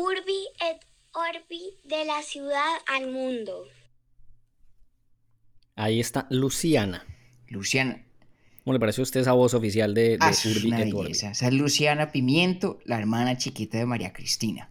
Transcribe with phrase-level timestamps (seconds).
[0.00, 0.78] Urbi et
[1.12, 3.64] Orbi de la ciudad al mundo.
[5.76, 7.04] Ahí está Luciana.
[7.48, 8.04] Luciana.
[8.64, 11.02] ¿Cómo le parece a usted esa voz oficial de, de Ah, Urbi una et Orbi?
[11.02, 11.30] belleza.
[11.32, 14.70] Esa es Luciana Pimiento, la hermana chiquita de María Cristina.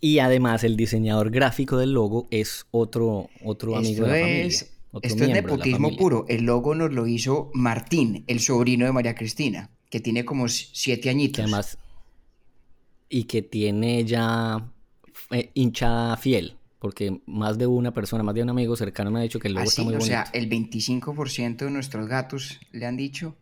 [0.00, 4.46] Y además el diseñador gráfico del logo es otro, otro amigo Esto de la familia.
[4.46, 5.98] es, otro esto es de nepotismo familia.
[5.98, 6.24] puro.
[6.28, 11.02] El logo nos lo hizo Martín, el sobrino de María Cristina, que tiene como siete
[11.02, 11.40] Que añitos.
[11.40, 11.78] además...
[13.10, 14.66] Y que tiene ya
[15.30, 16.56] eh, hinchada fiel.
[16.78, 19.54] Porque más de una persona, más de un amigo cercano me ha dicho que el
[19.54, 20.06] logo Así, está muy o bonito.
[20.06, 23.36] sea, el 25% de nuestros gatos le han dicho.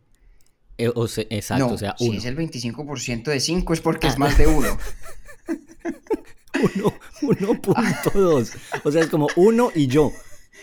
[0.77, 2.17] Eh, o sea, exacto, no, o sea, si uno.
[2.17, 4.09] es el 25% de 5 es porque Ah.
[4.09, 4.77] es más de uno.
[6.61, 8.51] Uno- 1.2.
[8.83, 10.11] O sea, es como uno y yo.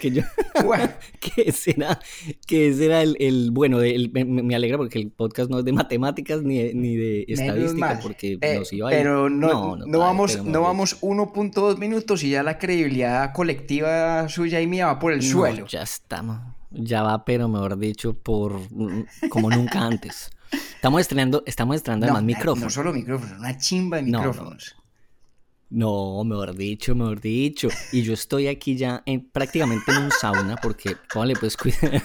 [0.01, 0.23] Que yo,
[1.21, 1.99] que será,
[2.47, 5.73] que será el, el- bueno, el- me, me alegra porque el podcast no es de
[5.73, 9.77] matemáticas ni de, ni de estadística, porque Eh, nos iba a ir- pero no, no,
[9.87, 14.87] padre, vamos, pero no vamos 1.2 minutos y ya la credibilidad colectiva suya y mía
[14.87, 15.61] va por el suelo.
[15.63, 20.31] no, ya estamos, ya va, pero mejor dicho, por mm, como nunca antes.
[20.75, 22.65] Estamos estrenando, estamos estrenando No, además micrófonos.
[22.65, 24.19] No solo micrófonos, una chimba de No, no.
[24.29, 24.77] micrófonos.
[25.69, 27.69] No, mejor dicho, mejor dicho.
[27.93, 32.03] Y yo estoy aquí ya en, prácticamente en un sauna porque, póngale pues cuidado,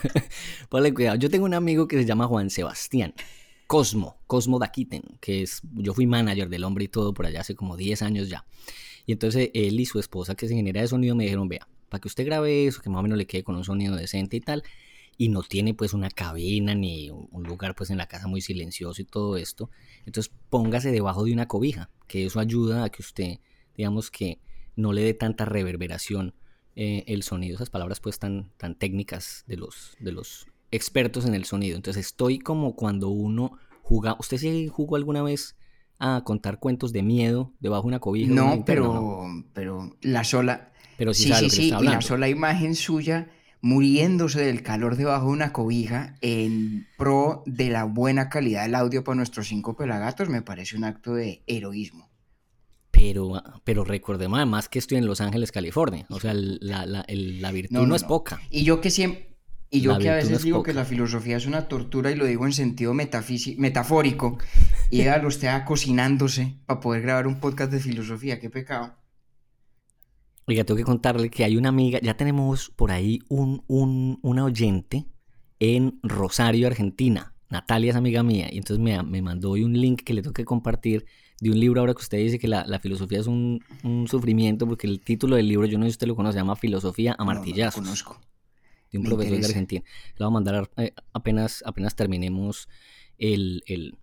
[0.69, 1.17] póngale cuidado.
[1.17, 3.13] Yo tengo un amigo que se llama Juan Sebastián,
[3.67, 7.55] Cosmo, Cosmo Daquiten, que es, yo fui manager del hombre y todo por allá hace
[7.55, 8.45] como 10 años ya.
[9.05, 12.01] Y entonces él y su esposa que es ingeniera de sonido me dijeron, vea, para
[12.01, 14.41] que usted grabe eso, que más o menos le quede con un sonido decente y
[14.41, 14.63] tal,
[15.17, 18.41] y no tiene pues una cabina ni un un lugar pues en la casa muy
[18.41, 19.69] silencioso y todo esto,
[20.05, 23.39] entonces póngase debajo de una cobija, que eso ayuda a que usted,
[23.75, 24.39] digamos que
[24.75, 26.33] no le dé tanta reverberación
[26.75, 31.35] eh, el sonido, esas palabras pues tan, tan técnicas de los, de los expertos en
[31.35, 31.75] el sonido.
[31.75, 35.55] Entonces estoy como cuando uno juega, ¿usted sí jugó alguna vez
[35.99, 38.31] a contar cuentos de miedo debajo de una cobija?
[38.33, 39.45] una No, pero, no?
[39.53, 40.71] pero la sola.
[40.97, 43.29] Pero sí, Sí, sabe sí, lo que Y la sola imagen suya
[43.61, 49.03] muriéndose del calor debajo de una cobija en pro de la buena calidad del audio
[49.03, 52.10] para nuestros cinco pelagatos me parece un acto de heroísmo.
[53.03, 56.05] Pero, pero recordemos además que estoy en Los Ángeles, California.
[56.09, 58.39] O sea, la, la- el- la virtud No, no, no, es poca.
[58.51, 59.31] Y yo que siempre.
[59.73, 60.71] Y yo La que a veces es digo poca.
[60.71, 64.37] que la filosofía es una tortura y lo digo en sentido metafórico.
[64.89, 68.39] Y véalo usted a cocinándose para poder grabar un podcast de filosofía.
[68.39, 68.93] Qué pecado.
[70.45, 74.43] Oiga, tengo que contarle que hay una amiga, ya tenemos por ahí un, un, una
[74.43, 75.05] oyente
[75.59, 77.33] en Rosario, Argentina.
[77.49, 80.33] Natalia es amiga mía y entonces me, me mandó hoy un link que le tengo
[80.33, 81.05] que compartir
[81.41, 84.65] de un libro ahora que usted dice que la, la filosofía es un, un sufrimiento
[84.65, 87.11] porque el título del libro, yo no sé si usted lo conoce, se llama Filosofía
[87.13, 87.83] a No, no lo martillazos.
[87.83, 88.21] conozco.
[88.91, 89.57] de un Me profesor de interesa.
[89.57, 89.83] Argentina.
[90.17, 92.69] Lo voy a mandar eh, apenas, apenas terminemos
[93.17, 93.97] el, el-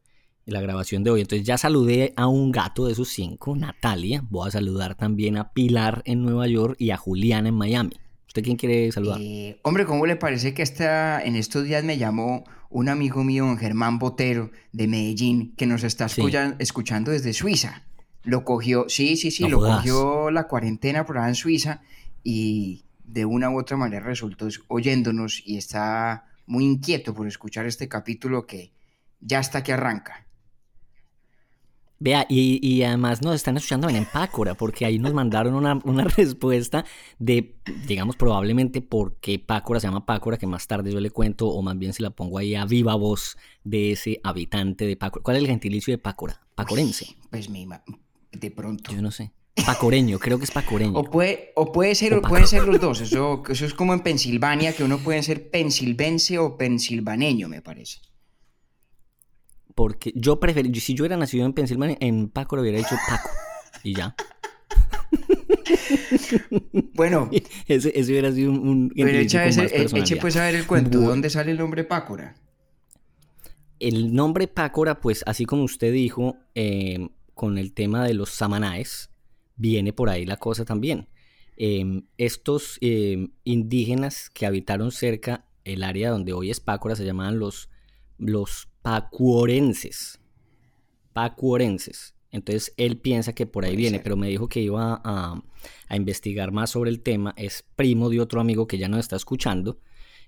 [0.46, 1.20] la grabación de hoy.
[1.20, 4.24] Entonces ya saludé a un gato de esos cinco, Natalia.
[4.30, 7.92] Voy a saludar también a Pilar en Nueva York y a Juliana en Miami.
[8.38, 9.18] ¿Usted quién quiere saludar?
[9.20, 13.44] Eh, hombre, ¿cómo le parece que esta, en estos días me llamó un amigo mío,
[13.46, 16.22] don Germán Botero, de Medellín, que nos está Sí.
[16.58, 17.82] escuchando desde Suiza?
[18.22, 19.76] Lo cogió, sí, sí, sí, No lo jodas.
[19.78, 21.82] cogió la cuarentena por allá en Suiza
[22.22, 27.66] y de una u otra manera resultó es- oyéndonos y está muy inquieto por escuchar
[27.66, 28.72] este capítulo que
[29.20, 30.26] ya está que arranca.
[32.00, 36.04] Vea, y, y además nos están escuchando en Pácora, porque ahí nos mandaron una, una
[36.16, 36.84] respuesta
[37.18, 41.48] de, digamos, probablemente por qué Pácora se llama Pácora, que más tarde yo le cuento,
[41.48, 45.22] o más bien se la pongo ahí a viva voz de ese habitante de Pácora.
[45.24, 46.40] ¿Cuál es el gentilicio de Pácora?
[46.54, 47.06] Pacorense.
[47.08, 47.82] Uy, Pues mi ma-
[48.30, 48.92] de pronto.
[48.92, 49.32] Yo no sé.
[49.66, 50.92] Pacoreño, creo que es pacoreño.
[50.96, 53.00] O puede, o puede ser, o pueden ser los dos.
[53.00, 57.98] Eso, eso es como en Pensilvania, que uno puede ser pensilvense o pensilvaneño, me parece.
[59.78, 63.30] Porque yo preferí, si yo hubiera nacido en Pensilvania, en Paco le hubiera dicho Paco.
[63.84, 64.16] Y ya.
[66.94, 67.30] Bueno,
[67.68, 70.66] Ese, ese hubiera sido un, un pero echa ese- e- eche pues a ver el
[70.66, 70.98] cuento.
[70.98, 72.34] Bu- ¿Dónde sale el nombre Pácora?
[73.78, 79.10] El nombre Pácora, pues así como usted dijo, eh, con el tema de los samanaes,
[79.56, 81.08] viene por ahí la cosa también.
[81.56, 87.38] Eh, estos eh, indígenas que habitaron cerca el área donde hoy es Pácora se llamaban
[87.38, 87.68] los,
[88.18, 90.18] los pacuorenses.
[91.12, 92.14] Pacuorenses.
[92.30, 94.02] Entonces él piensa que por ahí Puede viene, ser.
[94.04, 95.42] pero me dijo que iba a,
[95.88, 97.34] a investigar más sobre el tema.
[97.36, 99.80] Es primo de otro amigo que ya nos está escuchando,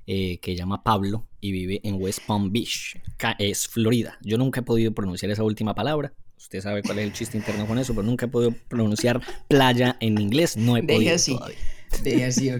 [0.07, 2.99] eh, que llama Pablo y vive en West Palm Beach,
[3.39, 4.19] es Florida.
[4.23, 6.15] Yo nunca he podido pronunciar esa última palabra.
[6.39, 9.99] Usted sabe cuál es el chiste interno con eso, pero nunca he podido pronunciar playa
[10.01, 10.57] en inglés.
[10.57, 11.35] No he Deje podido así.
[11.35, 11.59] todavía.
[12.03, 12.51] De así.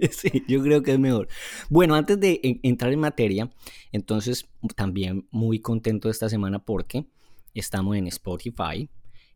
[0.10, 1.28] Sí, yo creo que es mejor.
[1.68, 3.50] Bueno, antes de en- entrar en materia,
[3.92, 7.06] entonces también muy contento esta semana porque
[7.54, 8.88] estamos en Spotify,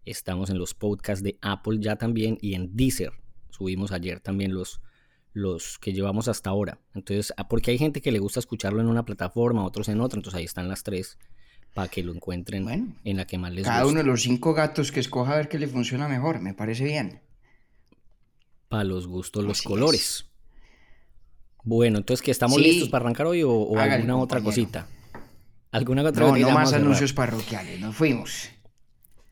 [0.07, 3.11] Estamos en los podcasts de Apple ya también y en Deezer.
[3.51, 4.81] Subimos ayer también los,
[5.33, 6.79] los que llevamos hasta ahora.
[6.95, 10.19] Entonces, ah, porque hay gente que le gusta escucharlo en una plataforma, otros en otra,
[10.19, 11.19] entonces ahí están las tres
[11.75, 14.93] para que lo encuentren en la que más les cada uno de los cinco gatos
[14.93, 17.21] que escoja a ver qué le funciona mejor, me parece bien.
[18.69, 20.27] Para los gustos, los colores.
[21.67, 24.87] Bueno, entonces que estamos listos para arrancar hoy o, alguna otra cosita.
[25.73, 28.49] ¿Alguna otra No, no más anuncios parroquiales, nos fuimos.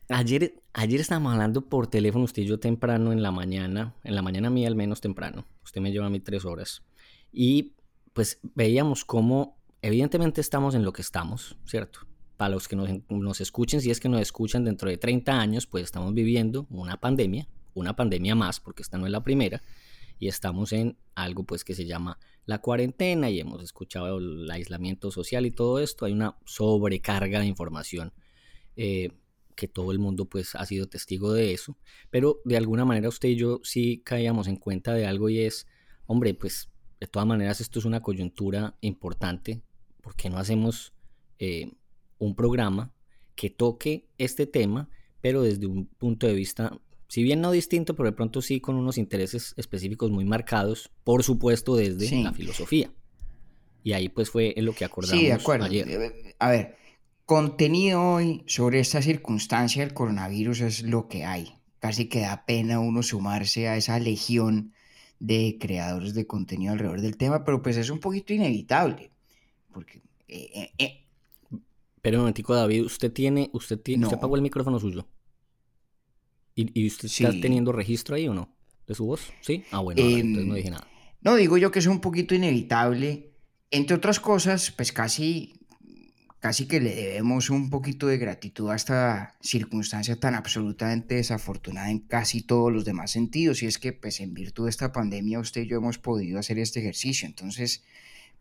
[0.09, 4.21] Ayer, ayer estábamos hablando por teléfono, usted y yo temprano en la mañana, en la
[4.21, 5.45] mañana mía al menos temprano.
[5.63, 6.83] Usted me lleva a mí tres horas.
[7.31, 7.71] Y
[8.11, 12.01] pues veíamos cómo, evidentemente estamos en lo que estamos, ¿cierto?
[12.35, 15.67] Para los que nos, nos escuchen, si es que nos escuchan dentro de 30 años,
[15.67, 19.61] pues estamos viviendo una pandemia, una pandemia más, porque esta no es la primera,
[20.19, 25.11] y estamos en algo pues que se llama la cuarentena y hemos escuchado el aislamiento
[25.11, 26.05] social y todo esto.
[26.05, 28.13] Hay una sobrecarga de información.
[28.75, 29.09] Eh,
[29.55, 31.77] que todo el mundo pues ha sido testigo de eso,
[32.09, 35.65] pero de alguna manera usted y yo sí caíamos en cuenta de algo y es,
[36.05, 36.69] hombre, pues
[36.99, 39.61] de todas maneras esto es una coyuntura importante,
[40.01, 40.93] ¿por qué no hacemos
[41.39, 41.71] eh,
[42.17, 42.93] un programa
[43.35, 44.89] que toque este tema,
[45.21, 48.75] pero desde un punto de vista, si bien no distinto, pero de pronto sí con
[48.75, 52.91] unos intereses específicos muy marcados, por supuesto desde la filosofía.
[53.83, 55.65] Y ahí pues fue en lo que acordamos sí, de acuerdo.
[55.65, 56.33] ayer.
[56.39, 56.75] A ver,
[57.25, 61.55] Contenido hoy sobre esta circunstancia del coronavirus es lo que hay.
[61.79, 64.73] Casi que da pena uno sumarse a esa legión
[65.19, 69.11] de creadores de contenido alrededor del tema, pero pues es un poquito inevitable.
[69.73, 70.03] Porque.
[70.27, 71.07] Eh, eh, eh.
[72.03, 73.49] Pero un momentico, David, usted tiene.
[73.53, 75.07] Usted, tiene, usted apagó el micrófono suyo.
[76.55, 78.55] ¿Y, usted está teniendo registro ahí o no?
[78.87, 79.31] ¿De su voz?
[79.41, 79.63] Sí.
[79.71, 80.87] Ah, bueno, entonces no dije nada.
[81.21, 83.31] No, digo yo que es un poquito inevitable.
[83.71, 85.53] Entre otras cosas, pues casi
[86.45, 92.01] casi que le debemos un poquito de gratitud a esta circunstancia tan absolutamente desafortunada en
[92.01, 93.63] casi todos los demás sentidos.
[93.63, 96.59] Y es que, pues, en virtud de esta pandemia, usted y yo hemos podido hacer
[96.59, 97.27] este ejercicio.
[97.27, 97.83] Entonces,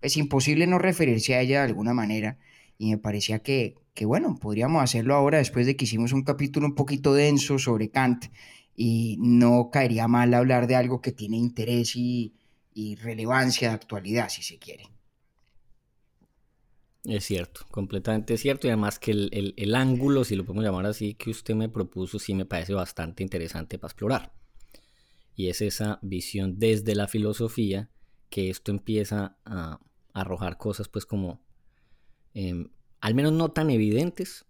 [0.03, 2.37] es imposible no referirse a ella de alguna manera.
[2.79, 6.67] Y me parecía que, que, bueno, podríamos hacerlo ahora después de que hicimos un capítulo
[6.67, 8.27] un poquito denso sobre Kant.
[8.77, 12.35] Y no caería mal hablar de algo que tiene interés y,
[12.75, 14.95] y relevancia de actualidad, si se quiere.
[17.05, 18.67] Es cierto, completamente cierto.
[18.67, 22.35] Y además que el, ángulo, si lo podemos llamar así, que usted me propuso, sí
[22.35, 24.33] me parece bastante interesante para explorar.
[25.37, 27.91] Y es esa visión desde la filosofía
[28.31, 29.81] que esto empieza a,
[30.15, 31.44] arrojar cosas pues como,
[32.35, 32.69] em,
[33.01, 34.45] al menos no tan evidentes,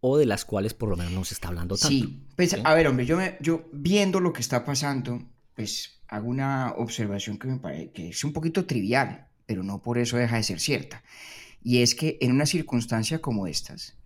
[0.00, 1.88] o de las cuales por lo menos no se está hablando tanto.
[1.88, 5.20] Sí, pues a ver, hombre, yo, yo viendo lo que está pasando,
[5.54, 9.98] pues hago una observación que me parece que es un poquito trivial, pero no por
[9.98, 11.02] eso deja de ser cierta.
[11.62, 13.96] Y es que en una circunstancia como estas,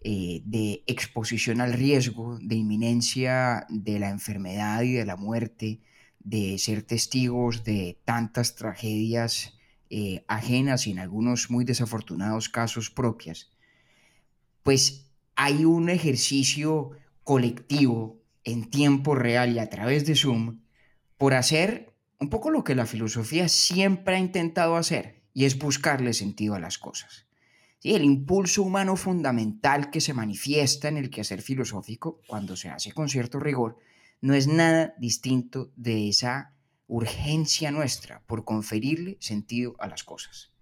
[0.00, 5.80] eh, de exposición al riesgo, de inminencia de la enfermedad y de la muerte,
[6.18, 9.54] de ser testigos de tantas tragedias
[9.94, 13.50] eh, ajenas y en algunos muy desafortunados casos propias,
[14.62, 15.04] pues
[15.36, 16.92] hay un ejercicio
[17.24, 20.62] colectivo en tiempo real y a través de Zoom
[21.18, 26.14] por hacer un poco lo que la filosofía siempre ha intentado hacer, y es buscarle
[26.14, 27.26] sentido a las cosas.
[27.78, 27.94] ¿Sí?
[27.94, 33.10] El impulso humano fundamental que se manifiesta en el quehacer filosófico, cuando se hace con
[33.10, 33.76] cierto rigor,
[34.22, 36.54] no es nada distinto de esa
[36.92, 40.52] urgencia nuestra por conferirle sentido a las cosas.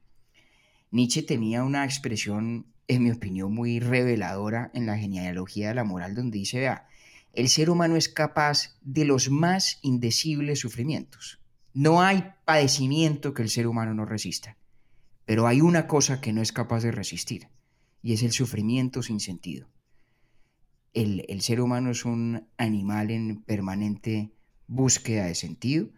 [0.93, 6.15] Nietzsche tenía una expresión, en mi opinión, muy reveladora en la genealogía de la moral,
[6.15, 6.87] donde dice, vea,
[7.33, 11.41] el ser humano es capaz de los más indecibles sufrimientos.
[11.75, 14.57] No hay padecimiento que el ser humano no resista.
[15.25, 17.49] Pero hay una cosa que no es capaz de resistir
[18.03, 19.67] y es el sufrimiento sin sentido.
[20.93, 24.31] El, ser humano es un animal en permanente
[24.69, 25.89] búsqueda de sentido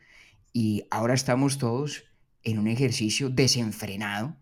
[0.52, 2.04] y ahora estamos todos
[2.42, 4.36] en un ejercicio desenfrenado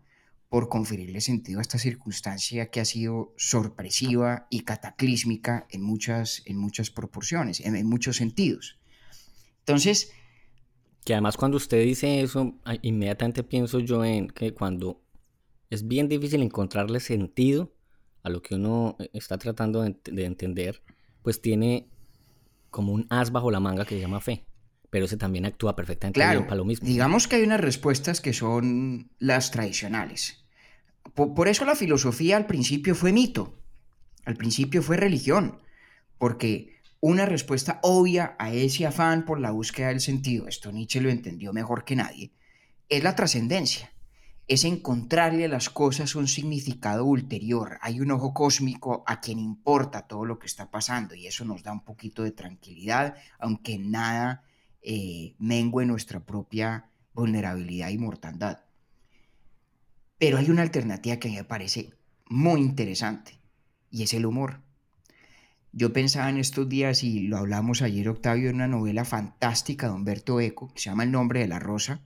[0.49, 6.57] por conferirle sentido a esta circunstancia que ha sido sorpresiva y cataclísmica en muchas, en
[6.57, 8.77] muchas proporciones, en muchos sentidos.
[9.59, 10.11] Entonces,
[11.05, 15.01] que además cuando usted dice eso, inmediatamente pienso yo en que cuando
[15.69, 17.73] es bien difícil encontrarle sentido
[18.23, 20.83] a lo que uno eh, está tratando de, entender,
[21.23, 21.87] pues tiene
[22.69, 24.45] como un as bajo la manga que se llama fe.
[24.91, 26.87] Pero ese también actúa perfectamente bien para lo mismo.
[26.87, 30.45] Digamos que hay unas respuestas que son las tradicionales.
[31.15, 33.57] por eso la filosofía al principio fue mito,
[34.25, 35.59] al principio fue religión,
[36.19, 41.09] porque una respuesta obvia a ese afán por la búsqueda del sentido, esto Nietzsche lo
[41.09, 42.33] entendió mejor que nadie,
[42.89, 43.91] es la trascendencia.
[44.47, 47.77] es encontrarle a las cosas un significado ulterior.
[47.81, 51.63] Hay un ojo cósmico a quien importa todo lo que está pasando y eso nos
[51.63, 54.43] da un poquito de tranquilidad, aunque nada
[54.81, 58.59] eh, mengue nuestra propia vulnerabilidad y mortandad.
[60.17, 61.93] Pero hay una alternativa que me parece
[62.27, 63.39] muy interesante
[63.89, 64.61] y es el humor.
[65.73, 69.93] Yo pensaba en estos días y lo hablamos ayer, Octavio, en una novela fantástica de
[69.93, 72.01] Humberto Eco que se llama El nombre de la rosa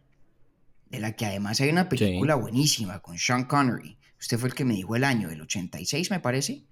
[0.89, 3.97] de la que además hay una película buenísima con Sean Connery.
[4.19, 6.63] Usted fue el que me dijo el año, del 86 me parece.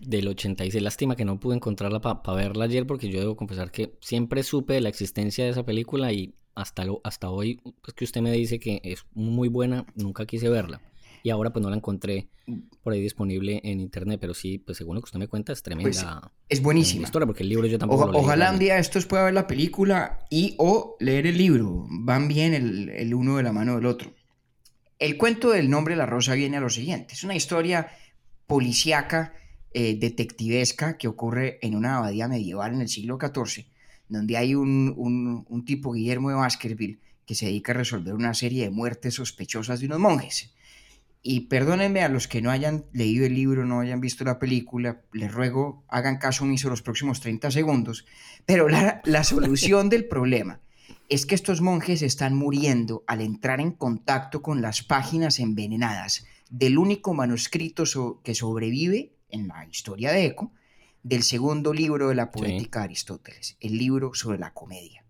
[0.00, 3.96] Del 86, lástima que no pude encontrarla para verla ayer porque yo debo confesar que
[4.00, 8.04] siempre supe de la existencia de esa película y hasta, lo, hasta hoy, pues que
[8.04, 10.80] usted me dice que es muy buena, nunca quise verla
[11.24, 12.28] y ahora pues no la encontré
[12.82, 15.62] por ahí disponible en internet, pero sí, pues según lo que usted me cuenta, es
[15.62, 16.20] tremenda.
[16.20, 17.04] Pues, es buenísima.
[17.04, 20.18] historia, porque el libro yo tampoco lo Ojalá un día estos pueda ver la película
[20.28, 21.86] y o leer el libro.
[21.88, 24.12] Van bien el, uno de la mano del otro.
[24.98, 27.14] El cuento del nombre de la rosa viene a lo siguiente.
[27.14, 27.88] Es una historia
[28.46, 29.32] policíaca,
[29.74, 33.66] eh, detectivesca, que ocurre en una abadía medieval en el siglo XIV,
[34.08, 38.34] donde hay un, un, un tipo, Guillermo de Baskerville, que se dedica a resolver una
[38.34, 40.54] serie de muertes sospechosas de unos monjes.
[41.26, 45.00] Y perdónenme a los que no hayan leído el libro, no hayan visto la película,
[45.12, 48.04] les ruego hagan caso omiso los próximos 30 segundos,
[48.44, 50.60] pero la, solución del problema
[51.08, 56.76] es que estos monjes están muriendo al entrar en contacto con las páginas envenenadas del
[56.76, 57.84] único manuscrito
[58.22, 60.52] que sobrevive en la historia de Eco,
[61.02, 65.04] del segundo libro de la poética de Aristóteles, el libro sobre la comedia.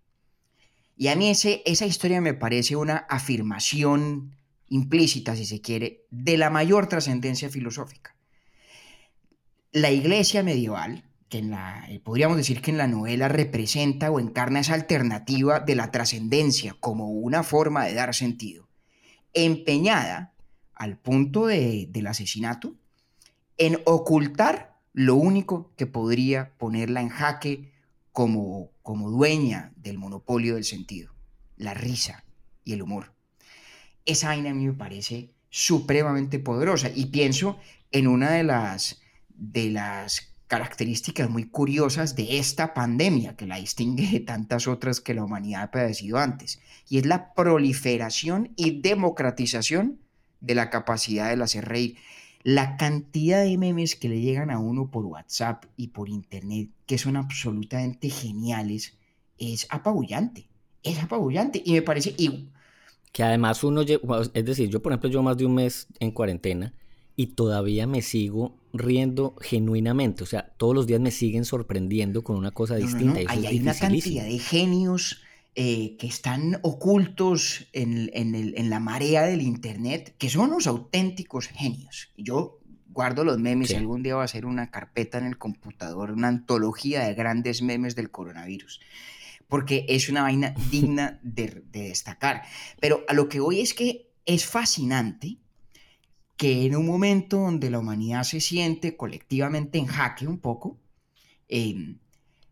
[0.97, 4.35] Y a mí ese, esa historia me parece una afirmación
[4.67, 8.15] implícita, si se quiere, de la mayor trascendencia filosófica.
[9.71, 14.19] La iglesia medieval, que en la, eh, podríamos decir que en la novela representa o
[14.19, 18.67] encarna esa alternativa de la trascendencia como una forma de dar sentido,
[19.33, 20.33] empeñada
[20.73, 22.75] al punto del asesinato
[23.57, 27.71] en ocultar lo único que podría ponerla en jaque
[28.11, 31.13] como, como dueña del monopolio del sentido,
[31.57, 32.23] la risa
[32.63, 33.15] y el humor
[34.05, 37.57] esa vaina a mí me parece supremamente poderosa y pienso
[37.91, 44.07] en una de las, de las características muy curiosas de esta pandemia que la distingue
[44.07, 49.99] de tantas otras que la humanidad ha padecido antes, y es la proliferación y democratización
[50.39, 51.97] de la capacidad de hacer reír.
[52.45, 56.99] La cantidad de memes que le llegan a uno por WhatsApp y por Internet, que
[56.99, 58.93] son absolutamente geniales,
[59.39, 60.47] es apabullante.
[60.83, 61.59] Es apabullante.
[61.65, 62.49] Y me parece, y
[63.11, 66.73] que además uno, es decir, yo por ejemplo llevo más de un mes en cuarentena
[67.15, 72.35] y todavía me sigo riendo genuinamente, o sea, todos los días me siguen sorprendiendo con
[72.35, 73.21] una cosa distinta.
[73.27, 75.21] hay una cantidad de genios
[75.55, 82.11] eh, que están ocultos en, en, la marea del Internet, que son los auténticos genios.
[82.17, 86.11] Yo guardo los memes y algún día va a ser una carpeta en el computador,
[86.11, 88.79] una antología de grandes memes del coronavirus
[89.47, 92.43] porque es una vaina digna de, destacar.
[92.79, 95.37] Pero a lo que voy es que es fascinante
[96.37, 100.81] que en un momento donde la humanidad se siente colectivamente en jaque un poco,
[101.47, 101.99] em,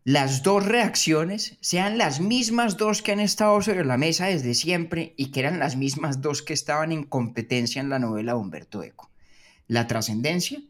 [0.04, 5.14] las dos reacciones sean las mismas dos que han estado sobre la mesa desde siempre
[5.16, 8.82] y que eran las mismas dos que estaban en competencia en la novela de Humberto
[8.82, 9.10] Eco.
[9.66, 10.60] La trascendencia,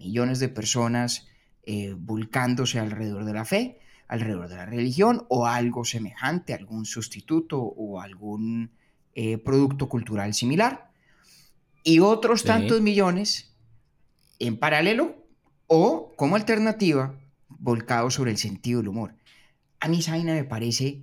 [0.00, 1.28] millones de personas
[1.62, 7.60] eh, volcándose alrededor de la fe, alrededor de la religión o algo semejante, algún sustituto
[7.60, 8.72] o algún
[9.14, 10.90] eh, producto cultural similar.
[11.84, 13.54] Y otros tantos millones
[14.40, 15.24] en paralelo
[15.68, 17.14] o como alternativa
[17.48, 19.14] volcados sobre el sentido del humor.
[19.80, 21.02] A mí Zaina me parece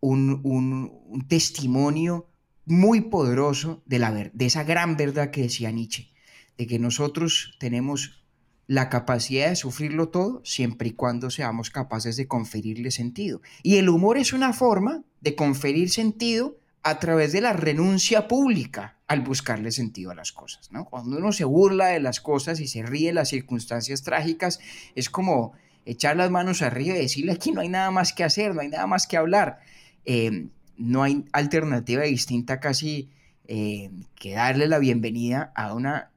[0.00, 2.28] un, un, testimonio
[2.64, 6.12] muy poderoso de, la, de esa gran verdad que decía Nietzsche,
[6.56, 8.22] de que nosotros tenemos
[8.66, 13.40] la capacidad de sufrirlo todo siempre y cuando seamos capaces de conferirle sentido.
[13.62, 18.98] Y el humor es una forma de conferir sentido a través de la renuncia pública
[19.08, 20.68] al buscarle sentido a las cosas.
[20.90, 24.60] Cuando uno se burla de las cosas y se ríe de las circunstancias trágicas,
[24.94, 25.54] es como
[25.88, 28.68] echar las manos arriba y decirle aquí no hay nada más que hacer, no hay
[28.68, 29.60] nada más que hablar.
[30.04, 33.10] Eh, no hay alternativa distinta casi
[33.46, 36.10] eh, que darle la bienvenida a una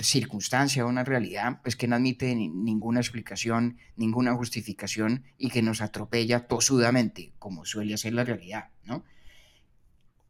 [0.00, 6.46] circunstancia, una realidad, pues que no admite ninguna explicación, ninguna justificación y que nos atropella
[6.46, 9.04] tosudamente, como suele ser la realidad, ¿no?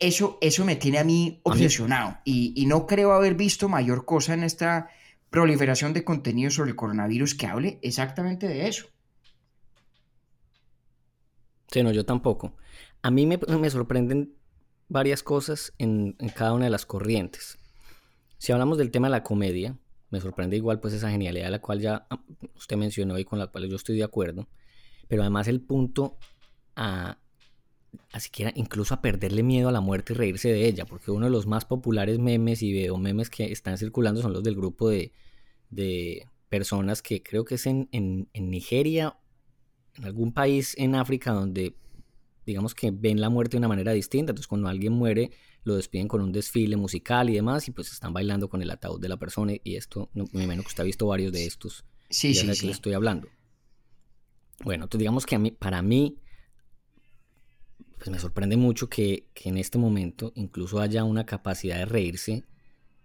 [0.00, 4.32] Eso, eso me tiene a mí obsesionado y, y, no creo haber visto mayor cosa
[4.34, 4.90] en esta
[5.30, 8.86] proliferación de contenido sobre el coronavirus que hable exactamente de eso.
[11.70, 12.56] Sí, no, yo tampoco.
[13.02, 14.34] A mí me, sorprenden
[14.88, 17.58] varias cosas en, en cada una de las corrientes.
[18.38, 19.76] Si hablamos del tema de la comedia,
[20.10, 22.22] me sorprende igual pues esa genialidad de la cual ya ah,
[22.54, 24.48] usted mencionó y con la cual yo estoy de acuerdo,
[25.08, 26.18] pero además el punto
[26.76, 27.18] a,
[28.12, 31.26] a siquiera incluso a perderle miedo a la muerte y reírse de ella, porque uno
[31.26, 34.88] de los más populares memes y video memes que están circulando son los del grupo
[34.88, 35.12] de,
[35.70, 39.18] de personas que creo que es en, en, en Nigeria,
[39.96, 41.74] en algún país en África donde
[42.46, 45.30] digamos que ven la muerte de una manera distinta, entonces cuando alguien muere
[45.64, 49.00] lo despiden con un desfile musical y demás, y pues están bailando con el ataúd
[49.00, 51.84] de la persona, y esto, me imagino que usted ha visto varios de estos.
[52.08, 52.70] Sí, sí, sí.
[52.70, 53.28] estoy hablando.
[54.64, 56.16] Bueno, entonces digamos que a mí, para mí,
[57.98, 62.44] pues me sorprende mucho que, que en este momento incluso haya una capacidad de reírse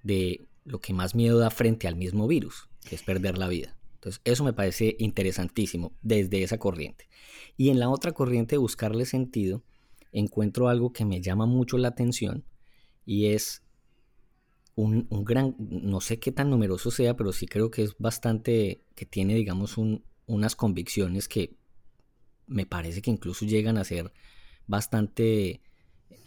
[0.03, 3.77] de lo que más miedo da frente al mismo virus, que es perder la vida.
[3.95, 7.07] Entonces, eso me parece interesantísimo desde esa corriente.
[7.55, 9.63] Y en la otra corriente de buscarle sentido,
[10.11, 12.45] encuentro algo que me llama mucho la atención
[13.05, 13.63] y es
[14.75, 19.05] un, gran, no sé qué tan numeroso sea, pero sí creo que es bastante, que
[19.05, 19.77] tiene, digamos,
[20.25, 21.55] unas convicciones que
[22.47, 24.11] me parece que incluso llegan a ser
[24.67, 25.61] bastante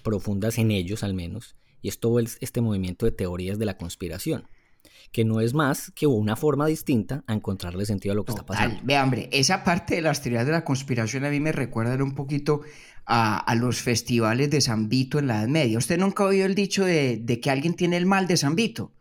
[0.03, 4.49] profundas en ellos al menos, y es todo este movimiento de teorías de la conspiración
[5.13, 8.45] que no es más que una forma distinta a encontrarle sentido a lo que está
[8.45, 8.81] pasando.
[8.85, 12.15] Ve, hombre, esa parte de las teorías de la conspiración a mí me recuerda un
[12.15, 12.63] poquito
[13.07, 15.79] a, los festivales de San Vito en la Edad Media.
[15.79, 18.93] ¿Usted nunca ha oído el dicho de, que alguien tiene el mal de San Vito?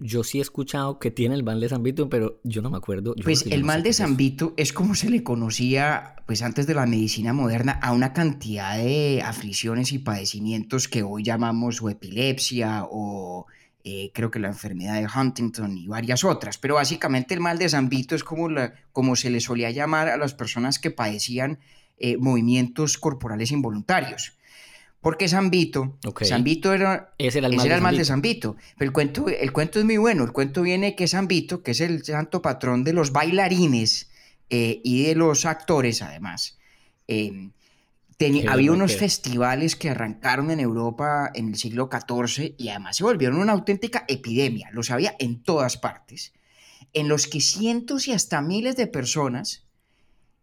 [0.00, 2.76] Yo sí he escuchado que tiene el mal de San Vito, pero yo no me
[2.76, 3.14] acuerdo.
[3.24, 6.86] pues el mal de San Vito es como se le conocía, pues antes de la
[6.86, 13.46] medicina moderna, a una cantidad de aflicciones y padecimientos que hoy llamamos o epilepsia o
[13.82, 16.58] eh, creo que la enfermedad de Huntington y varias otras.
[16.58, 20.08] Pero básicamente el mal de San Vito es como, la, como se le solía llamar
[20.08, 21.58] a las personas que padecían
[21.96, 24.37] eh, movimientos corporales involuntarios.
[25.00, 28.56] Porque San Vito, San Vito era, ese era el mal, de, San Vito.
[28.76, 30.24] Pero el cuento, el cuento es muy bueno.
[30.24, 34.10] El cuento viene que San Vito, que es el santo patrón de los bailarines
[34.50, 36.58] eh, y de los actores, además,
[37.06, 37.50] eh,
[38.48, 43.38] había unos festivales que arrancaron en Europa en el siglo XIV y además se volvieron
[43.38, 44.70] una auténtica epidemia.
[44.72, 46.32] Los había en todas partes,
[46.92, 49.67] en los que cientos y hasta miles de personas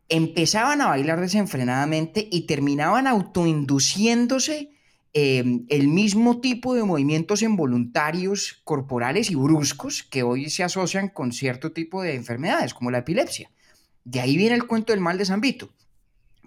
[0.09, 4.71] empezaban a bailar desenfrenadamente y terminaban autoinduciéndose
[5.13, 11.31] em, el mismo tipo de movimientos involuntarios corporales y bruscos que hoy se asocian con
[11.31, 13.49] cierto tipo de enfermedades, como la epilepsia.
[14.03, 15.69] De ahí viene el cuento del mal de San Vito,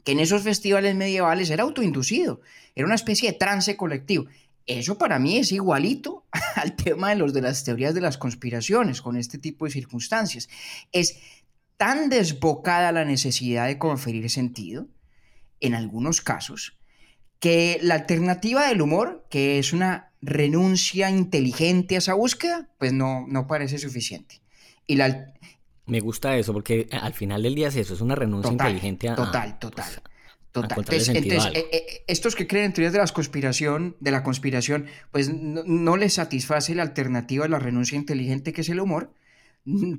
[0.05, 2.41] que en esos festivales medievales era autoinducido,
[2.77, 4.27] era una especie de trance colectivo.
[4.67, 9.01] Eso para mí es igualito al tema de los de las teorías de las conspiraciones
[9.01, 10.49] con este tipo de circunstancias.
[10.93, 11.19] Es
[11.79, 14.89] tan desbocada la necesidad de conferir sentido,
[15.61, 16.77] en algunos casos,
[17.41, 23.27] que la alternativa del humor, que es una renuncia inteligente a esa búsqueda, pues no,
[23.29, 24.41] no parece suficiente.
[24.87, 25.33] Y la...
[25.87, 29.15] Me gusta eso, porque al final del día es eso, es una renuncia inteligente a...
[29.15, 29.87] Total, total.
[29.87, 30.03] Pues,
[30.51, 30.79] total.
[30.81, 35.33] Entonces, eh, eh, estos que creen en teorías de la conspiración, de la conspiración, pues
[35.33, 39.15] no, no les satisface la alternativa a la renuncia inteligente que es el humor,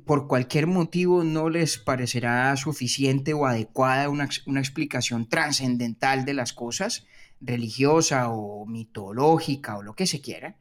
[0.04, 7.06] por cualquier motivo no les parecerá suficiente o adecuada una, explicación trascendental de las cosas,
[7.40, 10.56] religiosa o mitológica o lo que se quiera,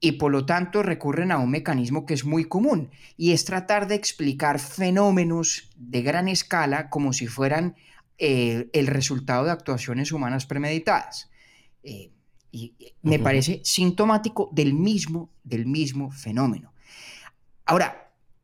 [0.00, 3.86] y por lo tanto recurren a un mecanismo que es muy común, y es tratar
[3.86, 7.76] de explicar fenómenos de gran escala como si fueran
[8.18, 11.30] eh, el resultado de actuaciones humanas premeditadas.
[11.84, 12.10] Eh,
[12.50, 16.74] y me parece sintomático del mismo, del mismo fenómeno.
[17.64, 18.01] Ahora,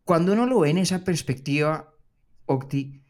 [0.08, 1.92] cuando uno lo ve en esa perspectiva,
[2.46, 3.02] Octi,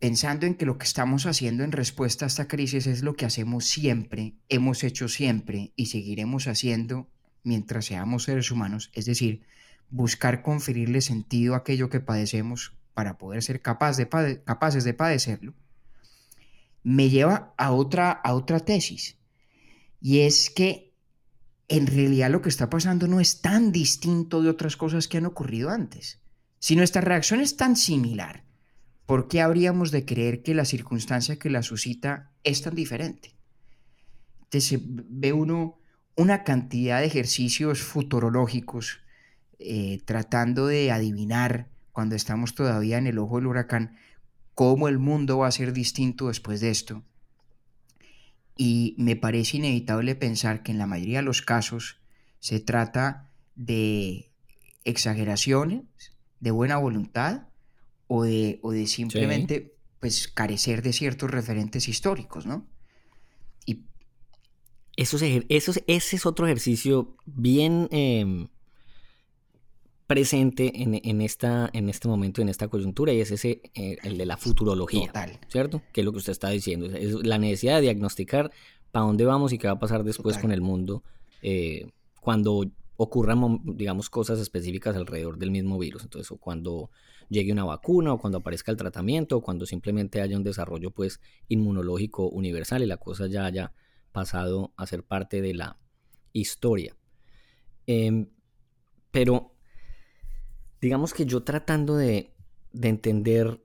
[0.00, 3.26] pensando en que lo que estamos haciendo en respuesta a esta crisis es lo que
[3.26, 7.08] hacemos siempre, hemos hecho siempre y seguiremos haciendo
[7.44, 9.44] mientras seamos seres humanos, es decir,
[9.88, 15.54] buscar conferirle sentido a aquello que padecemos para poder ser capaces de padecerlo,
[16.82, 18.20] me lleva a otra
[18.66, 19.16] tesis,
[20.00, 20.89] y es que
[21.70, 25.26] en realidad lo que está pasando no es tan distinto de otras cosas que han
[25.26, 26.20] ocurrido antes.
[26.58, 28.44] Si nuestra reacción es tan similar,
[29.06, 33.36] ¿por qué habríamos de creer que la circunstancia que la suscita es tan diferente?
[34.42, 35.78] Entonces ve uno
[36.16, 38.98] una cantidad de ejercicios futurológicos
[39.60, 43.96] eh, tratando de adivinar cuando estamos todavía en el ojo del huracán
[44.56, 47.04] cómo el mundo va a ser distinto después de esto
[48.62, 51.96] y me parece inevitable pensar que en la mayoría de los casos
[52.40, 54.32] se trata de
[54.84, 55.84] exageraciones,
[56.40, 57.48] de buena voluntad
[58.06, 62.66] o de, de simplemente pues carecer de ciertos referentes históricos, ¿no?
[63.64, 63.86] Y
[64.94, 68.48] Esos, ese es otro ejercicio bien em,
[70.10, 74.26] presente en, esta, en este momento, en esta coyuntura, y es ese, eh, el de
[74.26, 75.06] la futurología.
[75.06, 75.38] Total.
[75.46, 75.82] ¿Cierto?
[75.92, 76.86] Que es lo que usted está diciendo.
[76.86, 78.50] Es la necesidad de diagnosticar
[78.90, 81.04] para dónde vamos y qué va a pasar después con el mundo
[81.42, 82.64] eh, cuando
[82.96, 86.02] ocurran, digamos, cosas específicas alrededor del mismo virus.
[86.02, 86.90] Entonces, o cuando
[87.28, 91.20] llegue una vacuna, o cuando aparezca el tratamiento, o cuando simplemente haya un desarrollo, pues,
[91.46, 93.74] inmunológico universal y la cosa ya haya
[94.10, 95.78] pasado a ser parte de la
[96.32, 96.96] historia.
[97.86, 98.26] Em,
[99.12, 99.52] pero
[100.80, 102.32] digamos que yo tratando de,
[102.80, 103.64] entender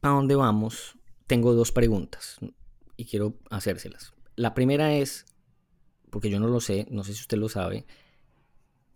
[0.00, 2.38] a dónde vamos, tengo dos preguntas
[2.96, 4.14] y quiero hacérselas.
[4.36, 5.26] La primera es,
[6.10, 7.86] porque yo no lo sé, no sé si usted lo sabe,